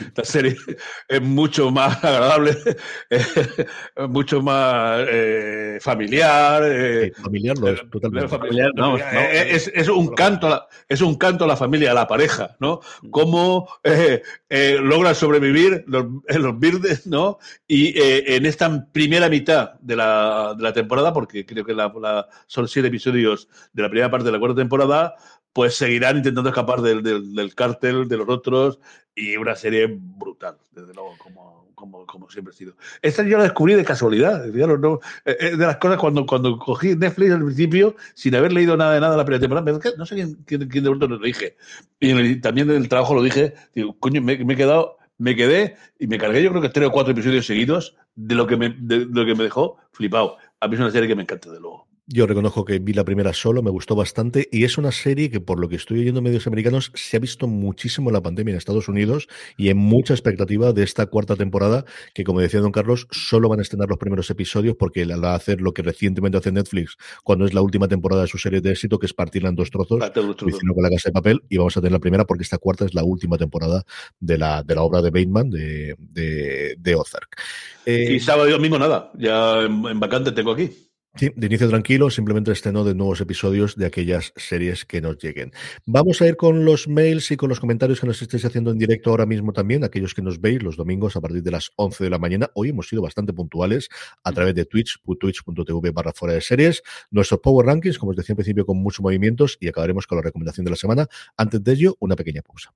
[0.00, 0.56] esta serie
[1.08, 2.56] es mucho más agradable,
[4.08, 6.31] mucho más eh, familiar,
[6.64, 8.28] eh, sí, familiar no es totalmente.
[8.28, 11.90] familiar, no, no, es, es, un canto a la, es un canto a la familia
[11.90, 12.80] a la pareja no
[13.10, 19.74] cómo eh, eh, logran sobrevivir los, los birdes no y eh, en esta primera mitad
[19.80, 23.88] de la, de la temporada porque creo que la, la, son siete episodios de la
[23.88, 25.14] primera parte de la cuarta temporada
[25.52, 28.78] pues seguirán intentando escapar del, del, del cártel de los otros
[29.14, 32.76] y una serie brutal desde luego como como, como, siempre he sido.
[33.02, 34.44] Esta yo la descubrí de casualidad.
[34.44, 38.76] Digamos, no, eh, de las cosas cuando, cuando cogí Netflix al principio, sin haber leído
[38.76, 41.56] nada de nada la primera temporada, no sé quién, quién, quién de vosotros lo dije.
[41.98, 44.98] Y en el, también en el trabajo lo dije, digo, coño, me, me, he quedado,
[45.18, 48.46] me quedé y me cargué yo creo que tres o cuatro episodios seguidos de lo
[48.46, 50.36] que me, de, de lo que me dejó flipado.
[50.60, 51.91] A mí es una serie que me encanta, de luego.
[52.14, 55.40] Yo reconozco que vi la primera solo, me gustó bastante y es una serie que
[55.40, 58.52] por lo que estoy oyendo en medios americanos se ha visto muchísimo en la pandemia
[58.52, 62.70] en Estados Unidos y en mucha expectativa de esta cuarta temporada que como decía don
[62.70, 65.80] Carlos solo van a estrenar los primeros episodios porque la va a hacer lo que
[65.80, 69.14] recientemente hace Netflix cuando es la última temporada de su serie de éxito que es
[69.14, 70.00] partirla en dos trozos
[70.44, 72.84] diciendo con la casa de papel y vamos a tener la primera porque esta cuarta
[72.84, 73.84] es la última temporada
[74.20, 77.40] de la, de la obra de Bateman de, de, de Ozark.
[77.86, 80.91] Eh, y sábado y domingo nada, ya en, en vacante tengo aquí.
[81.14, 85.52] Sí, de inicio tranquilo, simplemente estreno de nuevos episodios de aquellas series que nos lleguen.
[85.84, 88.78] Vamos a ir con los mails y con los comentarios que nos estáis haciendo en
[88.78, 92.04] directo ahora mismo también, aquellos que nos veis los domingos a partir de las 11
[92.04, 92.48] de la mañana.
[92.54, 93.90] Hoy hemos sido bastante puntuales
[94.24, 98.32] a través de Twitch, twitch.tv barra fuera de series, nuestros Power Rankings, como os decía
[98.32, 101.08] en principio, con muchos movimientos y acabaremos con la recomendación de la semana.
[101.36, 102.72] Antes de ello, una pequeña pausa.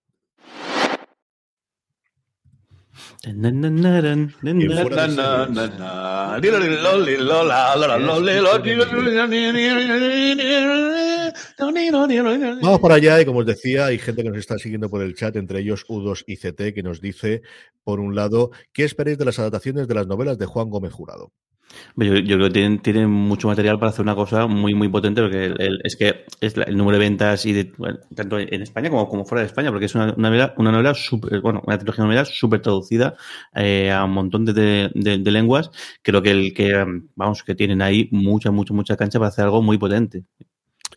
[12.63, 15.15] Vamos para allá y como os decía, hay gente que nos está siguiendo por el
[15.15, 17.43] chat, entre ellos U2 y CT, que nos dice,
[17.85, 21.33] por un lado, ¿qué esperáis de las adaptaciones de las novelas de Juan Gómez Jurado?
[21.97, 25.47] Yo, creo que tienen, tienen, mucho material para hacer una cosa muy, muy potente, porque
[25.47, 27.73] el, es que es el número de ventas y
[28.15, 30.95] tanto en España como, como fuera de España, porque es una, una novela, una novela
[30.95, 33.17] super, bueno, una trilogía de novelas súper traducida
[33.55, 35.71] eh, a un montón de, de, de, lenguas.
[36.03, 39.63] Creo que el que, vamos, que tienen ahí mucha, mucha, mucha cancha para hacer algo
[39.63, 40.25] muy potente.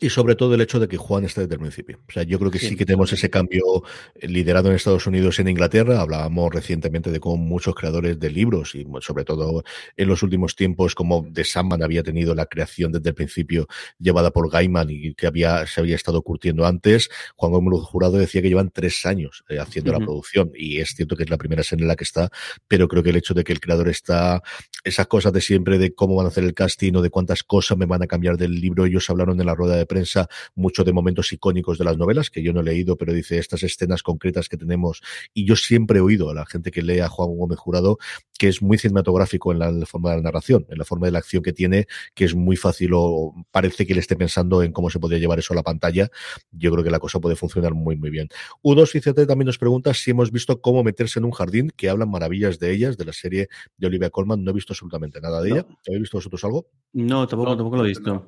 [0.01, 1.99] Y sobre todo el hecho de que Juan esté desde el principio.
[2.07, 3.83] O sea, yo creo que sí, sí que tenemos ese cambio
[4.21, 5.99] liderado en Estados Unidos y en Inglaterra.
[5.99, 9.63] Hablábamos recientemente de cómo muchos creadores de libros y sobre todo
[9.97, 13.67] en los últimos tiempos como The Sandman había tenido la creación desde el principio
[13.99, 17.09] llevada por Gaiman y que había, se había estado curtiendo antes.
[17.35, 19.99] Juan Gómez Jurado decía que llevan tres años eh, haciendo uh -huh.
[19.99, 22.29] la producción y es cierto que es la primera serie en la que está,
[22.67, 24.41] pero creo que el hecho de que el creador está,
[24.83, 27.77] esas cosas de siempre de cómo van a hacer el casting o de cuántas cosas
[27.77, 30.93] me van a cambiar del libro, ellos hablaron en la rueda de prensa mucho de
[30.93, 34.47] momentos icónicos de las novelas, que yo no he leído, pero dice estas escenas concretas
[34.47, 35.01] que tenemos,
[35.33, 37.97] y yo siempre he oído a la gente que lee a Juan Gómez Jurado
[38.39, 41.07] que es muy cinematográfico en la, en la, forma de la narración, en la forma
[41.07, 44.63] de la acción que tiene, que es muy fácil o parece que él esté pensando
[44.63, 46.09] en cómo se podría llevar eso a la pantalla.
[46.51, 48.29] Yo creo que la cosa puede funcionar muy, muy bien.
[48.63, 51.89] U2 y CT también nos pregunta si hemos visto cómo meterse en un jardín, que
[51.89, 54.41] hablan maravillas de ellas, de la serie de Olivia Colman.
[54.41, 55.55] No he visto absolutamente nada de no.
[55.55, 55.67] ella.
[55.85, 56.69] ¿Habéis visto vosotros algo?
[56.93, 58.25] No, tampoco, tampoco lo he visto.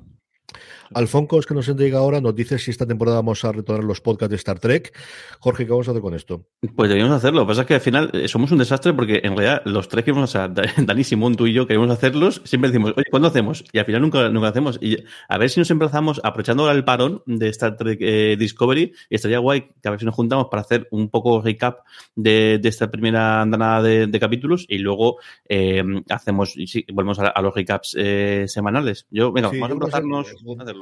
[0.94, 4.30] Alfoncos, que nos entrega ahora, nos dice si esta temporada vamos a retornar los podcasts
[4.30, 4.96] de Star Trek.
[5.40, 6.46] Jorge, ¿qué vamos a hacer con esto?
[6.74, 7.40] Pues deberíamos hacerlo.
[7.40, 9.88] Lo que pasa es que al final eh, somos un desastre porque en realidad los
[9.88, 13.28] tres que vamos a Dani, Simón, tú y yo queremos hacerlos, siempre decimos, oye, ¿cuándo
[13.28, 13.64] hacemos?
[13.72, 14.78] Y al final nunca, nunca hacemos.
[14.80, 18.92] Y a ver si nos emplazamos, aprovechando ahora el parón de Star Trek eh, Discovery,
[19.10, 21.80] y estaría guay que a ver si nos juntamos para hacer un poco recap
[22.14, 25.18] de, de esta primera andanada de, de, capítulos y luego
[25.48, 29.06] eh, hacemos, sí, volvemos a, a, los recaps eh, semanales.
[29.10, 30.81] Yo, venga, sí, vamos a emplazarnos a hacerlo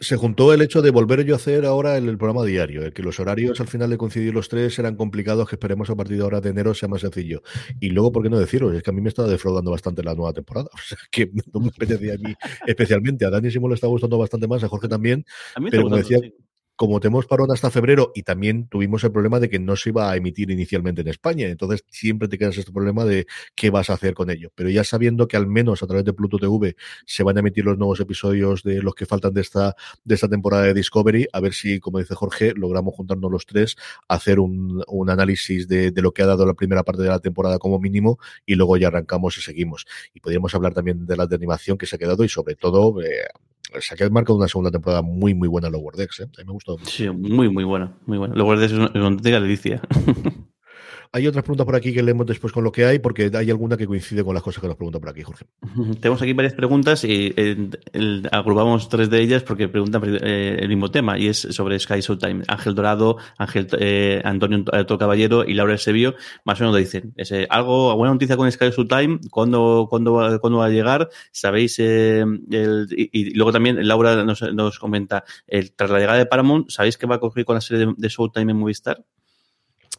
[0.00, 2.92] se juntó el hecho de volver yo a hacer ahora el, el programa diario, el
[2.92, 6.16] que los horarios al final de coincidir los tres eran complicados, que esperemos a partir
[6.16, 7.42] de ahora de enero sea más sencillo.
[7.80, 8.72] Y luego, ¿por qué no decirlo?
[8.72, 10.68] Es que a mí me está defraudando bastante la nueva temporada.
[10.78, 12.34] O sea, que no me apetecía a mí
[12.66, 13.26] especialmente.
[13.26, 15.24] A Dani Simón le está gustando bastante más, a Jorge también.
[15.54, 16.32] A mí pero como decía, sí
[16.78, 20.12] como tenemos parón hasta febrero y también tuvimos el problema de que no se iba
[20.12, 23.26] a emitir inicialmente en España, entonces siempre te quedas este problema de
[23.56, 24.52] qué vas a hacer con ello.
[24.54, 27.64] Pero ya sabiendo que al menos a través de Pluto TV se van a emitir
[27.64, 29.74] los nuevos episodios de los que faltan de esta,
[30.04, 33.76] de esta temporada de Discovery, a ver si, como dice Jorge, logramos juntarnos los tres,
[34.06, 37.18] hacer un, un análisis de, de, lo que ha dado la primera parte de la
[37.18, 39.84] temporada como mínimo y luego ya arrancamos y seguimos.
[40.14, 43.02] Y podríamos hablar también de las de animación que se ha quedado y sobre todo
[43.02, 43.26] eh,
[43.74, 46.20] ha marcado una segunda temporada muy, muy buena en Lower Decks.
[46.20, 46.24] ¿eh?
[46.24, 46.76] A mí me gustó.
[46.84, 47.96] Sí, muy, muy buena.
[48.06, 48.34] Muy buena.
[48.34, 49.80] Lower Decks es una, una auténtica delicia.
[51.12, 53.76] Hay otras preguntas por aquí que leemos después con lo que hay, porque hay alguna
[53.76, 55.46] que coincide con las cosas que nos preguntan por aquí, Jorge.
[56.00, 57.70] Tenemos aquí varias preguntas y eh,
[58.30, 62.44] agrupamos tres de ellas porque preguntan eh, el mismo tema y es sobre Sky Showtime.
[62.46, 67.32] Ángel Dorado, Ángel eh, Antonio Alto Caballero y Laura Sevio más o menos dicen es,
[67.48, 71.08] algo, buena noticia con Sky Showtime, ¿cuándo, cuándo, va, ¿cuándo va a llegar?
[71.32, 71.78] ¿Sabéis?
[71.78, 75.24] El, y, luego también Laura nos, comenta,
[75.76, 78.08] tras la llegada de Paramount, ¿sabéis qué va a ocurrir con la serie de, de
[78.08, 79.04] Showtime en Movistar?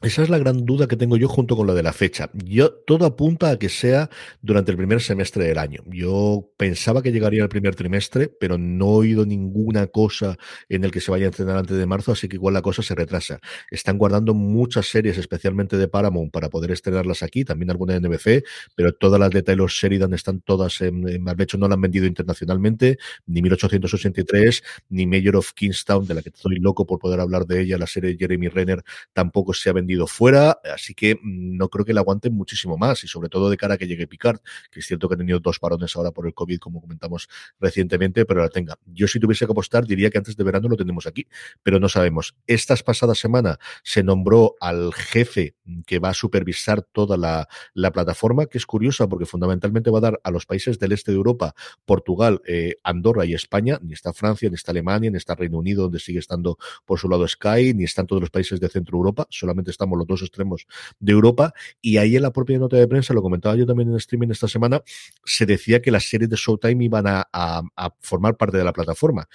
[0.02, 2.30] Esa es la gran duda que tengo yo junto con la de la fecha.
[2.34, 4.10] Yo todo apunta a que sea
[4.42, 5.84] durante el primer semestre del año.
[5.88, 10.38] Yo pensaba que llegaría el primer trimestre, pero no he oído ninguna cosa
[10.70, 12.82] en el que se vaya a entrenar antes de marzo, así que igual la cosa
[12.82, 13.42] se retrasa.
[13.72, 18.46] Están guardando muchas series, especialmente de Paramount, para poder estrenarlas aquí, también alguna de NBC,
[18.76, 22.06] pero todas las de Taylor Sheridan están todas en, en hecho no la han vendido
[22.06, 27.46] internacionalmente, ni 1883, ni Mayor of Kingstown, de la que estoy loco por poder hablar
[27.46, 28.82] de ella, la serie de Jeremy Renner
[29.12, 32.78] tampoco se ha vendido vendido fuera, así que mm, no creo que la aguanten muchísimo
[32.78, 35.18] más y sobre todo de cara a que llegue Picard, que es cierto que ha
[35.18, 37.28] tenido dos parones ahora por el COVID, como comentamos
[37.60, 38.78] recientemente, pero la tenga.
[38.86, 41.28] Yo si tuviese que apostar diría que antes de verano lo tenemos aquí,
[41.64, 42.36] pero no sabemos.
[42.46, 45.56] Estas pasadas semana se nombró al jefe
[45.88, 50.02] que va a supervisar toda la, la plataforma, que es curiosa porque fundamentalmente va a
[50.02, 54.14] dar a los países del este de Europa, Portugal, eh, Andorra y España, ni está
[54.14, 57.74] Francia, ni está Alemania, ni está Reino Unido, donde sigue estando por su lado Sky,
[57.74, 60.68] ni están todos los países de Centro Europa, solamente está estamos los dos extremos
[61.00, 61.54] de Europa.
[61.82, 64.48] Y ahí en la propia nota de prensa, lo comentaba yo también en streaming esta
[64.48, 64.84] semana,
[65.24, 69.28] se decía que las series de Showtime iban a, a formar parte de la plataforma.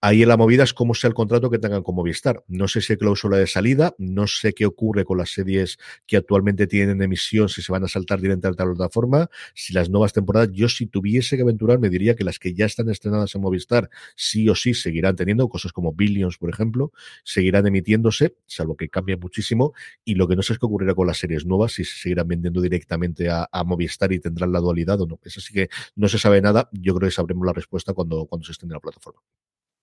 [0.00, 2.44] Ahí en la movida es cómo sea el contrato que tengan con Movistar.
[2.46, 5.76] No sé si hay cláusula de salida, no sé qué ocurre con las series
[6.06, 9.90] que actualmente tienen emisión, si se van a saltar directamente a la plataforma, si las
[9.90, 13.34] nuevas temporadas, yo si tuviese que aventurar me diría que las que ya están estrenadas
[13.34, 16.92] en Movistar sí o sí seguirán teniendo, cosas como Billions, por ejemplo,
[17.24, 19.72] seguirán emitiéndose, salvo que cambie muchísimo,
[20.04, 22.28] y lo que no sé es qué ocurrirá con las series nuevas, si se seguirán
[22.28, 25.18] vendiendo directamente a, Movistar y tendrán la dualidad o no.
[25.24, 28.46] Eso sí que no se sabe nada, yo creo que sabremos la respuesta cuando, cuando
[28.46, 29.20] se esté en la plataforma.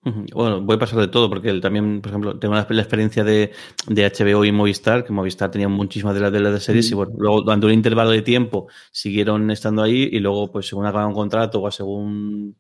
[0.06, 3.52] Bueno, voy a pasar de todo, porque él también, por ejemplo, tengo la, experiencia de,
[3.88, 7.14] de, HBO y Movistar, que Movistar tenía muchísimas de las de las series, y bueno,
[7.18, 11.16] luego durante un intervalo de tiempo siguieron estando ahí, y luego, pues según acabaron un
[11.16, 12.56] contrato o según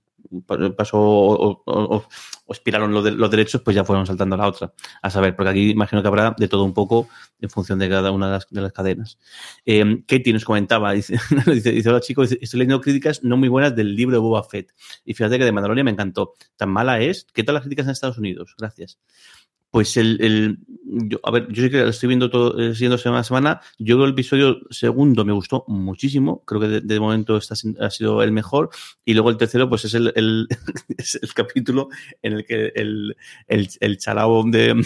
[0.76, 2.06] pasó o, o,
[2.48, 4.74] expiraron los, derechos, pues ya fueron saltando a la otra.
[5.02, 7.08] A saber, porque aquí imagino que habrá de todo un poco
[7.40, 9.18] en función de cada una de las, cadenas.
[9.66, 13.96] Eh, Katie nos comentaba, dice, dice, hola chicos, estoy leyendo críticas no muy buenas del
[13.96, 14.74] libro de Boba Fett.
[15.04, 16.34] Y fíjate que de Mandalorian me encantó.
[16.56, 17.28] Tan mala es.
[17.34, 18.56] ¿Qué tal las críticas en Estados Unidos?
[18.58, 19.00] Gracias.
[19.76, 22.98] Pues el, el yo, a ver, yo sé que lo estoy viendo todo, eh, siguiendo
[22.98, 23.62] semana a semana.
[23.78, 26.46] Yo creo el episodio segundo me gustó muchísimo.
[26.46, 28.70] Creo que de, momento este ha sido el mejor.
[29.04, 30.48] Y luego el tercero, pues es el,
[30.98, 31.90] es el capítulo
[32.22, 33.18] en el que el,
[33.50, 34.82] el, el chalao de,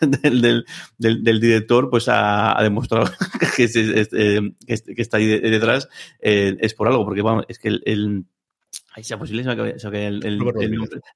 [0.32, 0.64] del,
[0.96, 3.10] del, director, pues ha, demostrado
[3.58, 5.86] que, es, eh, que, está ahí detrás.
[6.18, 8.24] Eh, es por algo, porque vamos, es que el
[8.92, 10.40] Ahí sea posible, se que el, el,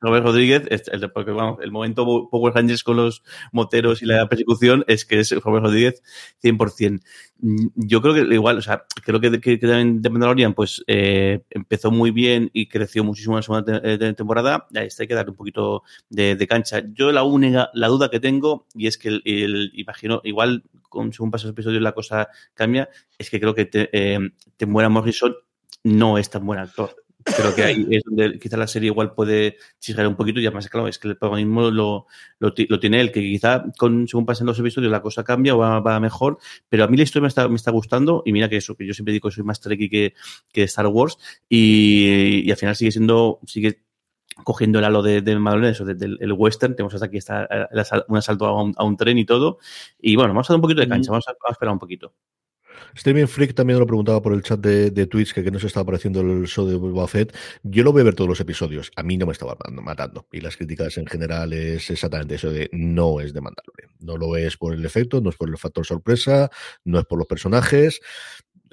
[0.01, 4.85] Robert Rodríguez, el, porque vamos, el momento Power Rangers con los moteros y la persecución
[4.87, 6.01] es que es Robert Rodríguez
[6.41, 7.01] 100%.
[7.41, 11.41] Mm, yo creo que igual, o sea, creo que, que, que de Mandalorian pues eh,
[11.51, 14.69] empezó muy bien y creció muchísimo en la segunda eh, temporada.
[14.77, 16.81] Ahí está, hay que darle un poquito de, de, cancha.
[16.93, 21.33] Yo la única, la duda que tengo, y es que el, imagino, igual con, según
[21.33, 24.19] pasan los episodios la cosa cambia, es que creo que te, eh,
[24.57, 25.35] te muera Morrison
[25.83, 27.04] no es tan buen actor.
[27.25, 30.69] Creo que ahí es donde quizá la serie igual puede chisgar un poquito y además,
[30.69, 32.07] claro, es que el protagonismo lo,
[32.39, 36.01] lo, tiene él, que quizá con, según pasen los episodios la cosa cambia o va,
[36.01, 38.75] mejor, pero a mí la historia me está, me está gustando y mira que eso,
[38.77, 40.15] que yo siempre digo que soy más Trekkie que,
[40.53, 41.17] que Star Wars
[41.49, 43.85] y, y, al final sigue siendo, sigue
[44.43, 47.49] cogiendo el halo de, de Madonna, eso, del el western, tenemos hasta aquí está
[48.09, 49.59] un asalto a un, a un, tren y todo,
[49.99, 51.79] y bueno, vamos a dar un poquito de cancha, vamos a, vamos a esperar un
[51.79, 52.13] poquito.
[52.95, 55.67] Streaming Freak también lo preguntaba por el chat de, de Twitch que, que no se
[55.67, 57.35] estaba apareciendo el show de Boba Fett.
[57.63, 58.91] Yo lo voy a ver todos los episodios.
[58.97, 60.27] A mí no me estaba matando.
[60.33, 63.91] Y las críticas en general es exactamente eso de no es de Mandalorian.
[64.01, 66.51] No lo es por el efecto, no es por el factor sorpresa,
[66.85, 68.01] no es por los personajes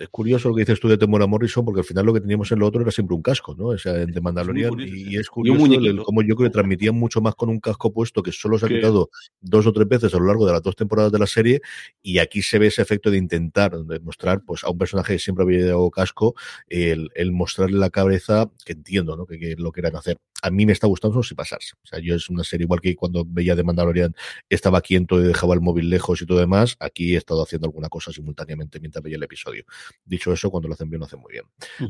[0.02, 2.52] es curioso lo que dices tú de Temora Morrison, porque al final lo que teníamos
[2.52, 3.68] en lo otro era siempre un casco, ¿no?
[3.68, 4.74] O sea, de Mandalorian.
[4.80, 8.32] y, es curioso como yo creo que transmitían mucho más con un casco puesto que
[8.32, 11.12] solo se ha quitado dos o tres veces a lo largo de las dos temporadas
[11.12, 11.62] de la serie.
[12.02, 15.44] Y aquí se ve ese efecto de intentar mostrar pues, a un personaje que siempre
[15.44, 16.36] había llevado casco,
[16.68, 19.26] el, mostrarle la cabeza, que entiendo, ¿no?
[19.26, 20.18] Que, que lo quieran hacer.
[20.42, 21.74] A mí me está gustando si pasarse.
[21.84, 24.16] O sea, yo es una serie igual que cuando veía de Mandalorian
[24.50, 26.76] estaba quieto y dejaba el móvil lejos y todo demás.
[26.80, 29.64] Aquí he estado haciendo alguna cosa simultáneamente mientras veía el episodio.
[30.06, 31.46] Dicho eso, cuando lo hacen bien, lo hacen muy bien.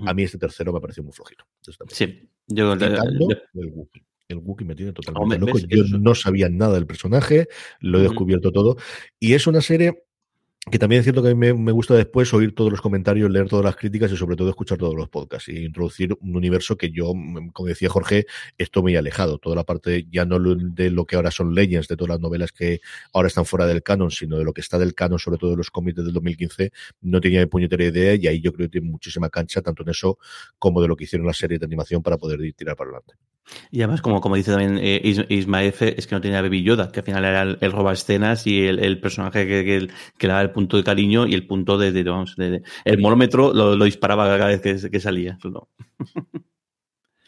[0.07, 1.45] A mí este tercero me ha parecido muy flojito.
[1.89, 3.19] Sí, yo el, el
[3.73, 4.03] Wookiee.
[4.27, 5.59] El Wookiee me tiene totalmente loco.
[5.59, 7.47] Yo no sabía nada del personaje,
[7.79, 8.77] lo he descubierto todo.
[9.19, 10.03] Y es una serie
[10.69, 13.49] que también es cierto que a mí me, gusta después oír todos los comentarios, leer
[13.49, 16.91] todas las críticas y sobre todo escuchar todos los podcasts y introducir un universo que
[16.91, 17.13] yo,
[17.51, 18.27] como decía Jorge,
[18.59, 19.39] estoy muy alejado.
[19.39, 22.51] Toda la parte ya no de lo que ahora son Legends, de todas las novelas
[22.51, 22.79] que
[23.11, 25.57] ahora están fuera del canon, sino de lo que está del canon, sobre todo de
[25.57, 28.91] los cómics del 2015, no tenía ni puñetera idea y ahí yo creo que tiene
[28.91, 30.19] muchísima cancha, tanto en eso
[30.59, 33.15] como de lo que hicieron las series de animación para poder tirar para adelante.
[33.69, 36.99] Y además, como, como dice también eh, F, es que no tenía Baby Yoda, que
[36.99, 39.87] al final era el, roba escenas y el, personaje que, que,
[40.17, 42.99] que, le daba el punto de cariño y el punto de, de, vamos, de, el
[42.99, 45.37] monómetro lo, lo, disparaba cada vez que, que salía.
[45.43, 45.69] No.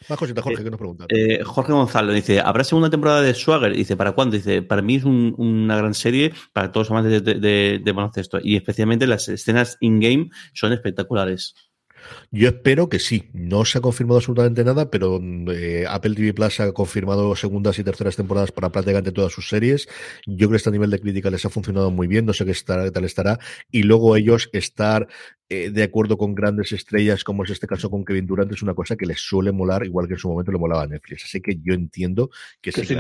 [0.09, 1.07] Más cositas, Jorge, que nos preguntan.
[1.09, 3.73] Eh, Jorge Gonzalo dice: ¿Habrá segunda temporada de Swagger?
[3.73, 4.35] Dice: ¿Para cuándo?
[4.35, 7.91] Dice: Para mí es un, una gran serie para todos los amantes de, de, de
[7.91, 11.55] baloncesto y especialmente las escenas in-game son espectaculares.
[12.31, 13.29] Yo espero que sí.
[13.33, 15.19] No se ha confirmado absolutamente nada, pero
[15.51, 19.87] eh, Apple TV Plus ha confirmado segundas y terceras temporadas para prácticamente todas sus series.
[20.25, 22.25] Yo creo que este nivel de crítica les ha funcionado muy bien.
[22.25, 23.39] No sé qué, tal estará.
[23.71, 25.07] Y luego ellos estar
[25.49, 28.73] eh, de acuerdo con grandes estrellas, como es este caso con Kevin Durant, es una
[28.73, 31.25] cosa que les suele molar, igual que en su momento le molaba a Netflix.
[31.25, 32.29] Así que yo entiendo
[32.61, 32.85] que, sí.
[32.85, 32.95] sí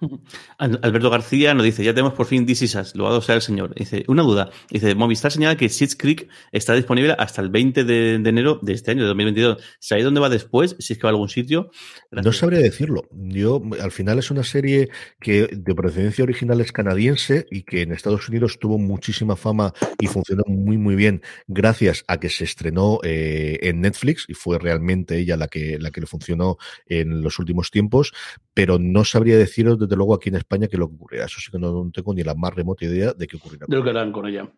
[0.58, 3.74] Alberto García nos dice, ya tenemos por fin This Is Us, lo sea el señor.
[3.74, 4.50] Dice, una duda.
[4.70, 8.90] Dice, Movistar señala que Schitt's Creek está disponible hasta el 20 de, enero de este
[8.90, 9.62] año, de 2022.
[9.78, 10.76] ¿Sabéis dónde va después?
[10.78, 11.70] Si es que va a algún sitio.
[12.10, 13.08] No sabría decirlo.
[13.12, 14.88] Yo, al final es una serie
[15.20, 20.06] que de procedencia original es canadiense y que en Estados Unidos tuvo muchísima fama y
[20.06, 25.18] funcionó muy, muy bien gracias a que se estrenó eh, en Netflix y fue realmente
[25.18, 28.12] ella la que, la que le funcionó en los últimos tiempos,
[28.58, 31.26] pero no sabría deciros desde luego aquí en España que lo que ocurrirá.
[31.26, 33.66] Eso sí que no, tengo ni la más remota idea de qué ocurrirá.
[33.68, 34.50] De lo que harán con ella.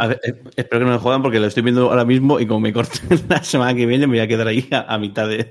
[0.00, 2.48] A ver, eh, espero que no me jodan porque lo estoy viendo ahora mismo y
[2.48, 5.46] como me corten la semana que viene me voy a quedar ahí a, mitad de,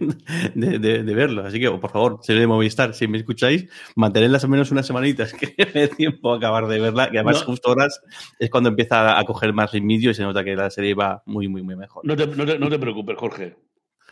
[0.53, 1.45] de, verlo.
[1.45, 5.31] Así que, por favor, señor de Movistar, si me escucháis, mantenedlas al menos unas semanitas
[5.31, 8.01] que me dé tiempo a acabar de verla, que además justo horas
[8.37, 11.47] es cuando empieza a coger más ritmo y se nota que la serie va muy,
[11.47, 12.05] muy, muy mejor.
[12.05, 13.55] No te, no te preocupes, Jorge.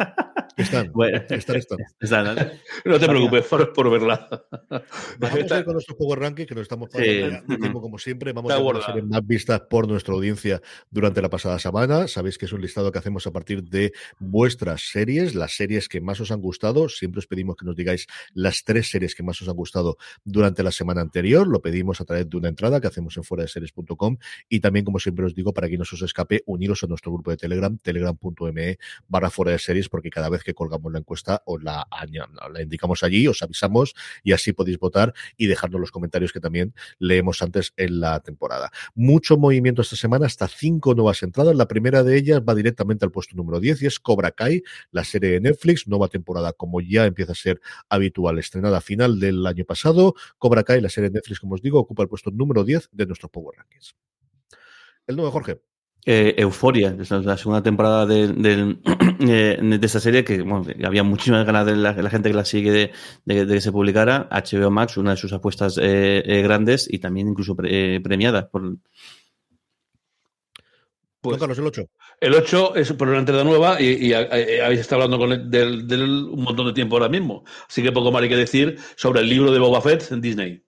[0.57, 0.91] Están,
[2.85, 4.29] No te preocupes por, verla.
[5.19, 8.33] Vamos a ir con nuestro Power Ranking, que nos estamos pasando tiempo como siempre.
[8.33, 12.07] Vamos a ver las series más vistas por nuestra audiencia durante la pasada semana.
[12.07, 16.01] Sabéis que es un listado que hacemos a partir de vuestras series, las series que
[16.01, 16.89] más os han gustado.
[16.89, 20.63] Siempre os pedimos que nos digáis las tres series que más os han gustado durante
[20.63, 21.47] la semana anterior.
[21.47, 24.17] Lo pedimos a través de una entrada que hacemos en fuera de series.com
[24.49, 27.11] y también, como siempre os digo, para que no se os escape, uniros a nuestro
[27.11, 28.77] grupo de Telegram, telegram.me
[29.07, 31.85] barra fuera de series, porque cada vez que colgamos la encuesta os la,
[32.59, 37.41] indicamos allí, os avisamos y así podéis votar y dejarnos los comentarios que también leemos
[37.41, 38.71] antes en la temporada.
[38.95, 41.55] Mucho movimiento esta semana, hasta cinco nuevas entradas.
[41.55, 45.03] La primera de ellas va directamente al puesto número 10 y es Cobra Kai, la
[45.03, 49.45] serie de Netflix, nueva temporada como ya empieza a ser habitual, estrenada a final del
[49.45, 50.15] año pasado.
[50.37, 53.05] Cobra Kai, la serie de Netflix, como os digo, ocupa el puesto número 10 de
[53.05, 53.95] nuestro Power Rankings.
[55.07, 55.70] El nuevo Jorge.
[56.03, 58.25] Eh, Euforia, es la segunda temporada de,
[59.19, 60.43] eh, de, esta serie que
[60.83, 64.27] había muchísimas ganas de la, gente que la sigue de, que se publicara.
[64.31, 68.77] HBO Max, una de sus apuestas eh, grandes y también incluso premiada por.
[71.21, 71.85] Pues, Carlos, el 8.
[72.19, 76.41] El 8 es por una entrada nueva y, habéis estado hablando con él de, un
[76.43, 77.43] montón de tiempo ahora mismo.
[77.69, 80.63] Así que poco más hay que decir sobre el libro de Boba Fett en Disney.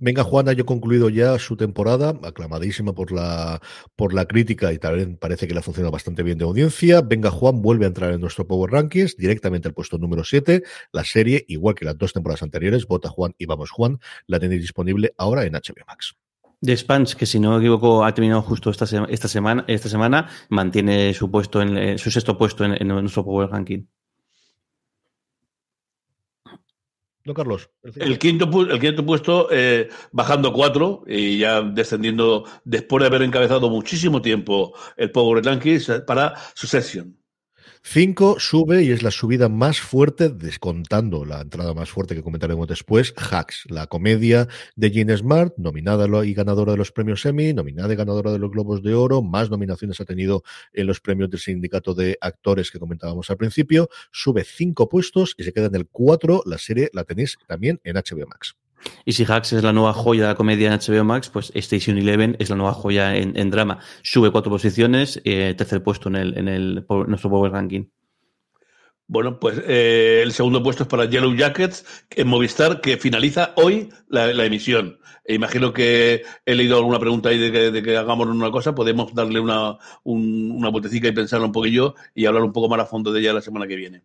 [0.00, 3.60] Venga, Juana, yo concluido ya su temporada, aclamadísima por la,
[3.96, 7.00] por la crítica y también parece que le ha funcionado bastante bien de audiencia.
[7.00, 10.62] Venga, Juan vuelve a entrar en nuestro Power Rankings, directamente al puesto número 7.
[10.92, 14.62] La serie, igual que las dos temporadas anteriores, Vota Juan y Vamos Juan, la tenéis
[14.62, 16.16] disponible ahora en HBO Max.
[16.60, 20.28] The Spans, que si no me equivoco ha terminado justo esta, esta semana, esta semana
[20.48, 23.84] mantiene su puesto en eh, su sexto puesto en nuestro Power Ranking.
[27.24, 27.70] No, Carlos.
[27.82, 33.70] El, quinto, el quinto puesto eh, bajando cuatro y ya descendiendo después de haber encabezado
[33.70, 37.21] muchísimo tiempo el Power Rankings para su sesión.
[37.84, 42.68] 5 sube y es la subida más fuerte, descontando la entrada más fuerte que comentaremos
[42.68, 47.92] después, Hacks, la comedia de Gene Smart, nominada y ganadora de los premios Emmy, nominada
[47.92, 51.40] y ganadora de los Globos de Oro, más nominaciones ha tenido en los premios del
[51.40, 55.88] sindicato de actores que comentábamos al principio, sube 5 puestos y se queda en el
[55.88, 58.61] 4, la serie la tenéis también en HBO Max.
[59.04, 61.98] Y si Hacks es la nueva joya de la comedia en HBO Max, pues Station
[61.98, 63.78] Eleven es la nueva joya en, drama.
[64.02, 67.86] Sube cuatro posiciones, eh, tercer puesto en, el, en el, nuestro Power Ranking.
[69.12, 73.90] Bueno, pues eh, el segundo puesto es para Yellow Jackets en Movistar, que finaliza hoy
[74.08, 74.98] la, emisión.
[75.24, 79.38] E imagino que he leído alguna pregunta ahí de que, hagamos una cosa, podemos darle
[79.38, 83.12] una, un, una botecita y pensarla un poquillo y hablar un poco más a fondo
[83.12, 84.02] de ella la semana que viene.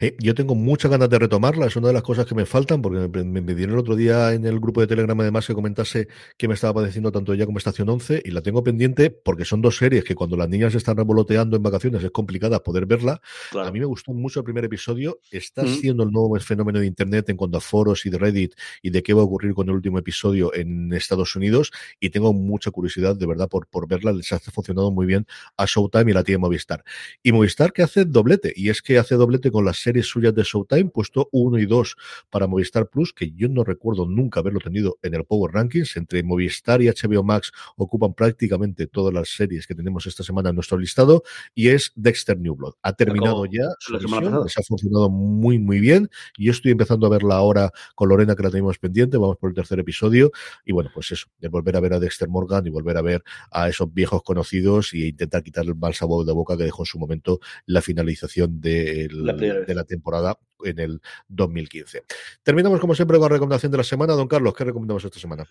[0.00, 2.80] Eh, yo tengo muchas ganas de retomarla, es una de las cosas que me faltan,
[2.80, 6.06] porque me, me, dieron el otro día en el grupo de Telegram además que comentase
[6.36, 9.60] que me estaba padeciendo tanto ella como Estación 11, y la tengo pendiente porque son
[9.60, 13.20] dos series que cuando las niñas están revoloteando en vacaciones es complicada poder verla.
[13.60, 15.68] A mí me gustó mucho el primer episodio, está mm.
[15.68, 19.02] siendo el nuevo fenómeno de Internet en cuanto a foros y de Reddit y de
[19.02, 23.16] qué va a ocurrir con el último episodio en Estados Unidos, y tengo mucha curiosidad
[23.16, 25.26] de verdad por, por verla, les ha funcionado muy bien
[25.56, 26.84] a Showtime y la tiene Movistar.
[27.20, 30.42] Y Movistar que hace doblete, y es que hace doblete con las series suyas de
[30.42, 31.96] Showtime, puesto 1 y 2
[32.28, 35.96] para Movistar Plus, que yo no recuerdo nunca haberlo tenido en el Power Rankings.
[35.96, 40.56] Entre Movistar y HBO Max ocupan prácticamente todas las series que tenemos esta semana en
[40.56, 41.22] nuestro listado,
[41.54, 42.74] y es Dexter New Blood.
[42.82, 46.10] Ha terminado ya su ha funcionado muy, muy bien.
[46.36, 49.16] Y yo estoy empezando a verla ahora con Lorena, que la tenemos pendiente.
[49.16, 50.32] Vamos por el tercer episodio.
[50.66, 53.22] Y bueno, pues eso, de volver a ver a Dexter Morgan y volver a ver
[53.50, 56.86] a esos viejos conocidos y intentar quitar el mal sabor de boca que dejó en
[56.86, 62.04] su momento la finalización de la, de la temporada en el 2015.
[62.42, 64.14] Terminamos como siempre con la recomendación de la semana.
[64.14, 65.46] Don Carlos, ¿qué recomendamos esta semana?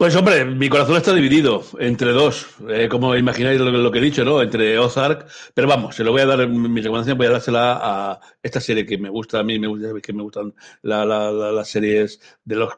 [0.00, 4.24] Pues hombre, mi corazón está dividido entre dos, eh, como imagináis lo, que he dicho,
[4.24, 4.40] ¿no?
[4.40, 8.20] Entre Ozark, pero vamos, se lo voy a dar, mi recomendación voy a dársela a
[8.42, 12.56] esta serie que me gusta, a mí me gusta, que me gustan las series de
[12.56, 12.72] los,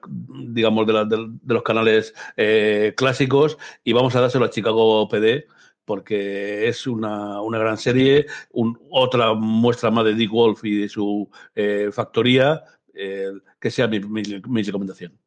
[0.48, 5.46] digamos, de, de, los canales eh, clásicos y vamos a dárselo a Chicago PD
[5.84, 8.26] porque es una, una gran serie,
[8.90, 12.62] otra muestra más de Dick Wolf y de su eh, factoría,
[12.92, 15.21] que sea mi, mi recomendación.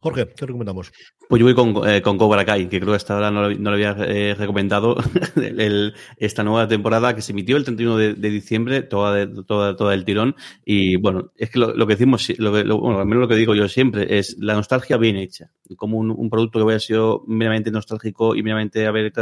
[0.00, 0.92] Jorge, ¿qué recomendamos?
[1.28, 3.70] Pues yo voy con, eh, con Cobra Kai, que creo que hasta ahora no, lo,
[3.70, 4.96] había eh, recomendado
[6.16, 10.36] esta nueva temporada que se emitió el 31 de, diciembre, toda, toda, toda el tirón.
[10.64, 13.68] Y bueno, es que lo, que decimos, lo bueno, al menos lo que digo yo
[13.68, 15.50] siempre, es la nostalgia bien hecha.
[15.76, 19.12] Como un, producto que hubiera sido meramente nostálgico y meramente haber,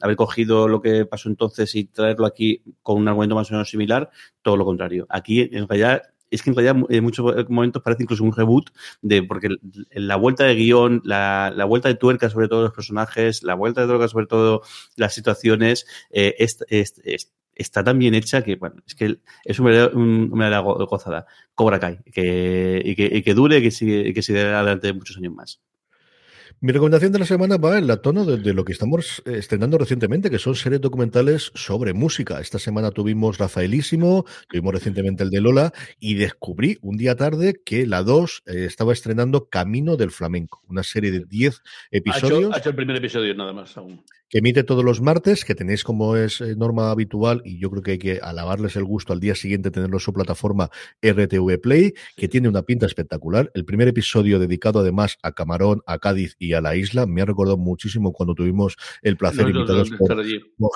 [0.00, 3.68] haber cogido lo que pasó entonces y traerlo aquí con un argumento más o menos
[3.68, 4.10] similar,
[4.42, 5.06] todo lo contrario.
[5.10, 6.02] Aquí, en realidad,
[6.34, 8.70] es que en realidad en muchos momentos parece incluso un reboot
[9.02, 9.48] de porque
[9.92, 13.82] la vuelta de guion, la, la vuelta de tuerca sobre todo los personajes, la vuelta
[13.82, 14.62] de tuerca sobre todo
[14.96, 16.34] las situaciones, eh,
[17.54, 21.26] está tan bien hecha que, bueno, es que es una una gozada.
[21.54, 23.62] Cobra Kai, que, y, que, y que dure y
[24.12, 25.60] que siga adelante muchos años más.
[26.64, 29.76] Mi recomendación de la semana va en la tono de, lo que estamos eh, estrenando
[29.76, 32.40] recientemente, que son series documentales sobre música.
[32.40, 37.86] Esta semana tuvimos Rafaelísimo, tuvimos recientemente el de Lola, y descubrí un día tarde que
[37.86, 41.60] la 2 eh, estaba estrenando Camino del Flamenco, una serie de 10
[41.90, 42.54] episodios.
[42.54, 44.02] Ha hecho, el primer episodio nada más aún
[44.34, 47.82] que emite todos los martes, que tenéis como es eh, norma habitual, y yo creo
[47.84, 50.70] que hay que alabarles el gusto al día siguiente tenerlo en su plataforma
[51.02, 53.52] RTV Play, que tiene una pinta espectacular.
[53.54, 57.24] El primer episodio dedicado además a Camarón, a Cádiz y a la isla, me ha
[57.24, 60.16] recordado muchísimo cuando tuvimos el placer, invitados por,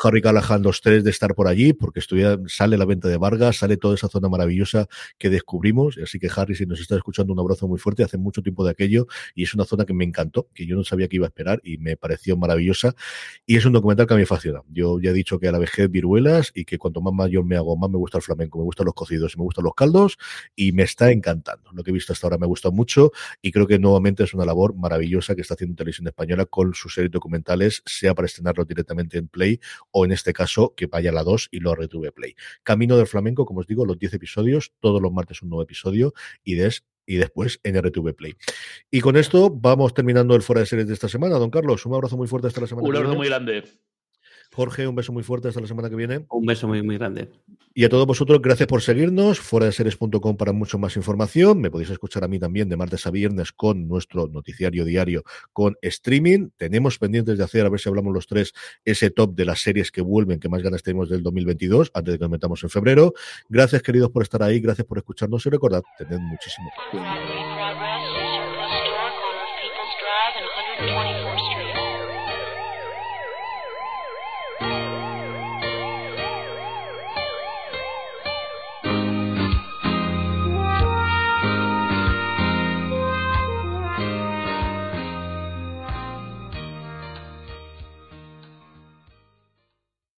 [0.04, 3.56] Harry Callahan, los tres, de estar por allí, porque estuviera, sale la venta de Vargas,
[3.56, 5.98] sale toda esa zona maravillosa que descubrimos.
[6.02, 8.70] Así que Harry, si nos está escuchando, un abrazo muy fuerte, hace mucho tiempo de
[8.70, 11.28] aquello, y es una zona que me encantó, que yo no sabía que iba a
[11.28, 12.94] esperar y me pareció maravillosa.
[13.46, 14.62] Y es un documental que a mí me fascina.
[14.68, 17.56] Yo ya he dicho que a la vejez viruelas y que cuanto más mayor me
[17.56, 20.18] hago, más me gusta el flamenco, me gustan los cocidos y me gustan los caldos
[20.56, 21.70] y me está encantando.
[21.72, 23.12] Lo que he visto hasta ahora me gusta mucho
[23.42, 26.94] y creo que nuevamente es una labor maravillosa que está haciendo Televisión Española con sus
[26.94, 31.12] series documentales, sea para estrenarlo directamente en Play o en este caso que vaya a
[31.12, 32.34] la 2 y lo retuve Play.
[32.62, 36.14] Camino del Flamenco, como os digo, los 10 episodios, todos los martes un nuevo episodio
[36.44, 38.34] y des y después en RTV Play.
[38.90, 41.38] Y con esto vamos terminando el fuera de series de esta semana.
[41.38, 43.64] Don Carlos, un abrazo muy fuerte hasta la semana un abrazo muy grande.
[44.52, 46.26] Jorge, un beso muy fuerte hasta la semana que viene.
[46.30, 47.30] Un beso muy, muy grande.
[47.78, 49.38] Y a todos vosotros, gracias por seguirnos.
[49.38, 51.60] Fuera de series.com para mucho más información.
[51.60, 55.22] Me podéis escuchar a mí también de martes a viernes con nuestro noticiario diario
[55.52, 56.48] con streaming.
[56.56, 58.52] Tenemos pendientes de hacer, a ver si hablamos los tres,
[58.84, 62.18] ese top de las series que vuelven, que más ganas tenemos del 2022, antes de
[62.18, 63.14] que nos metamos en febrero.
[63.48, 64.58] Gracias, queridos, por estar ahí.
[64.58, 67.57] Gracias por escucharnos y recordad, tened muchísimo cuidado.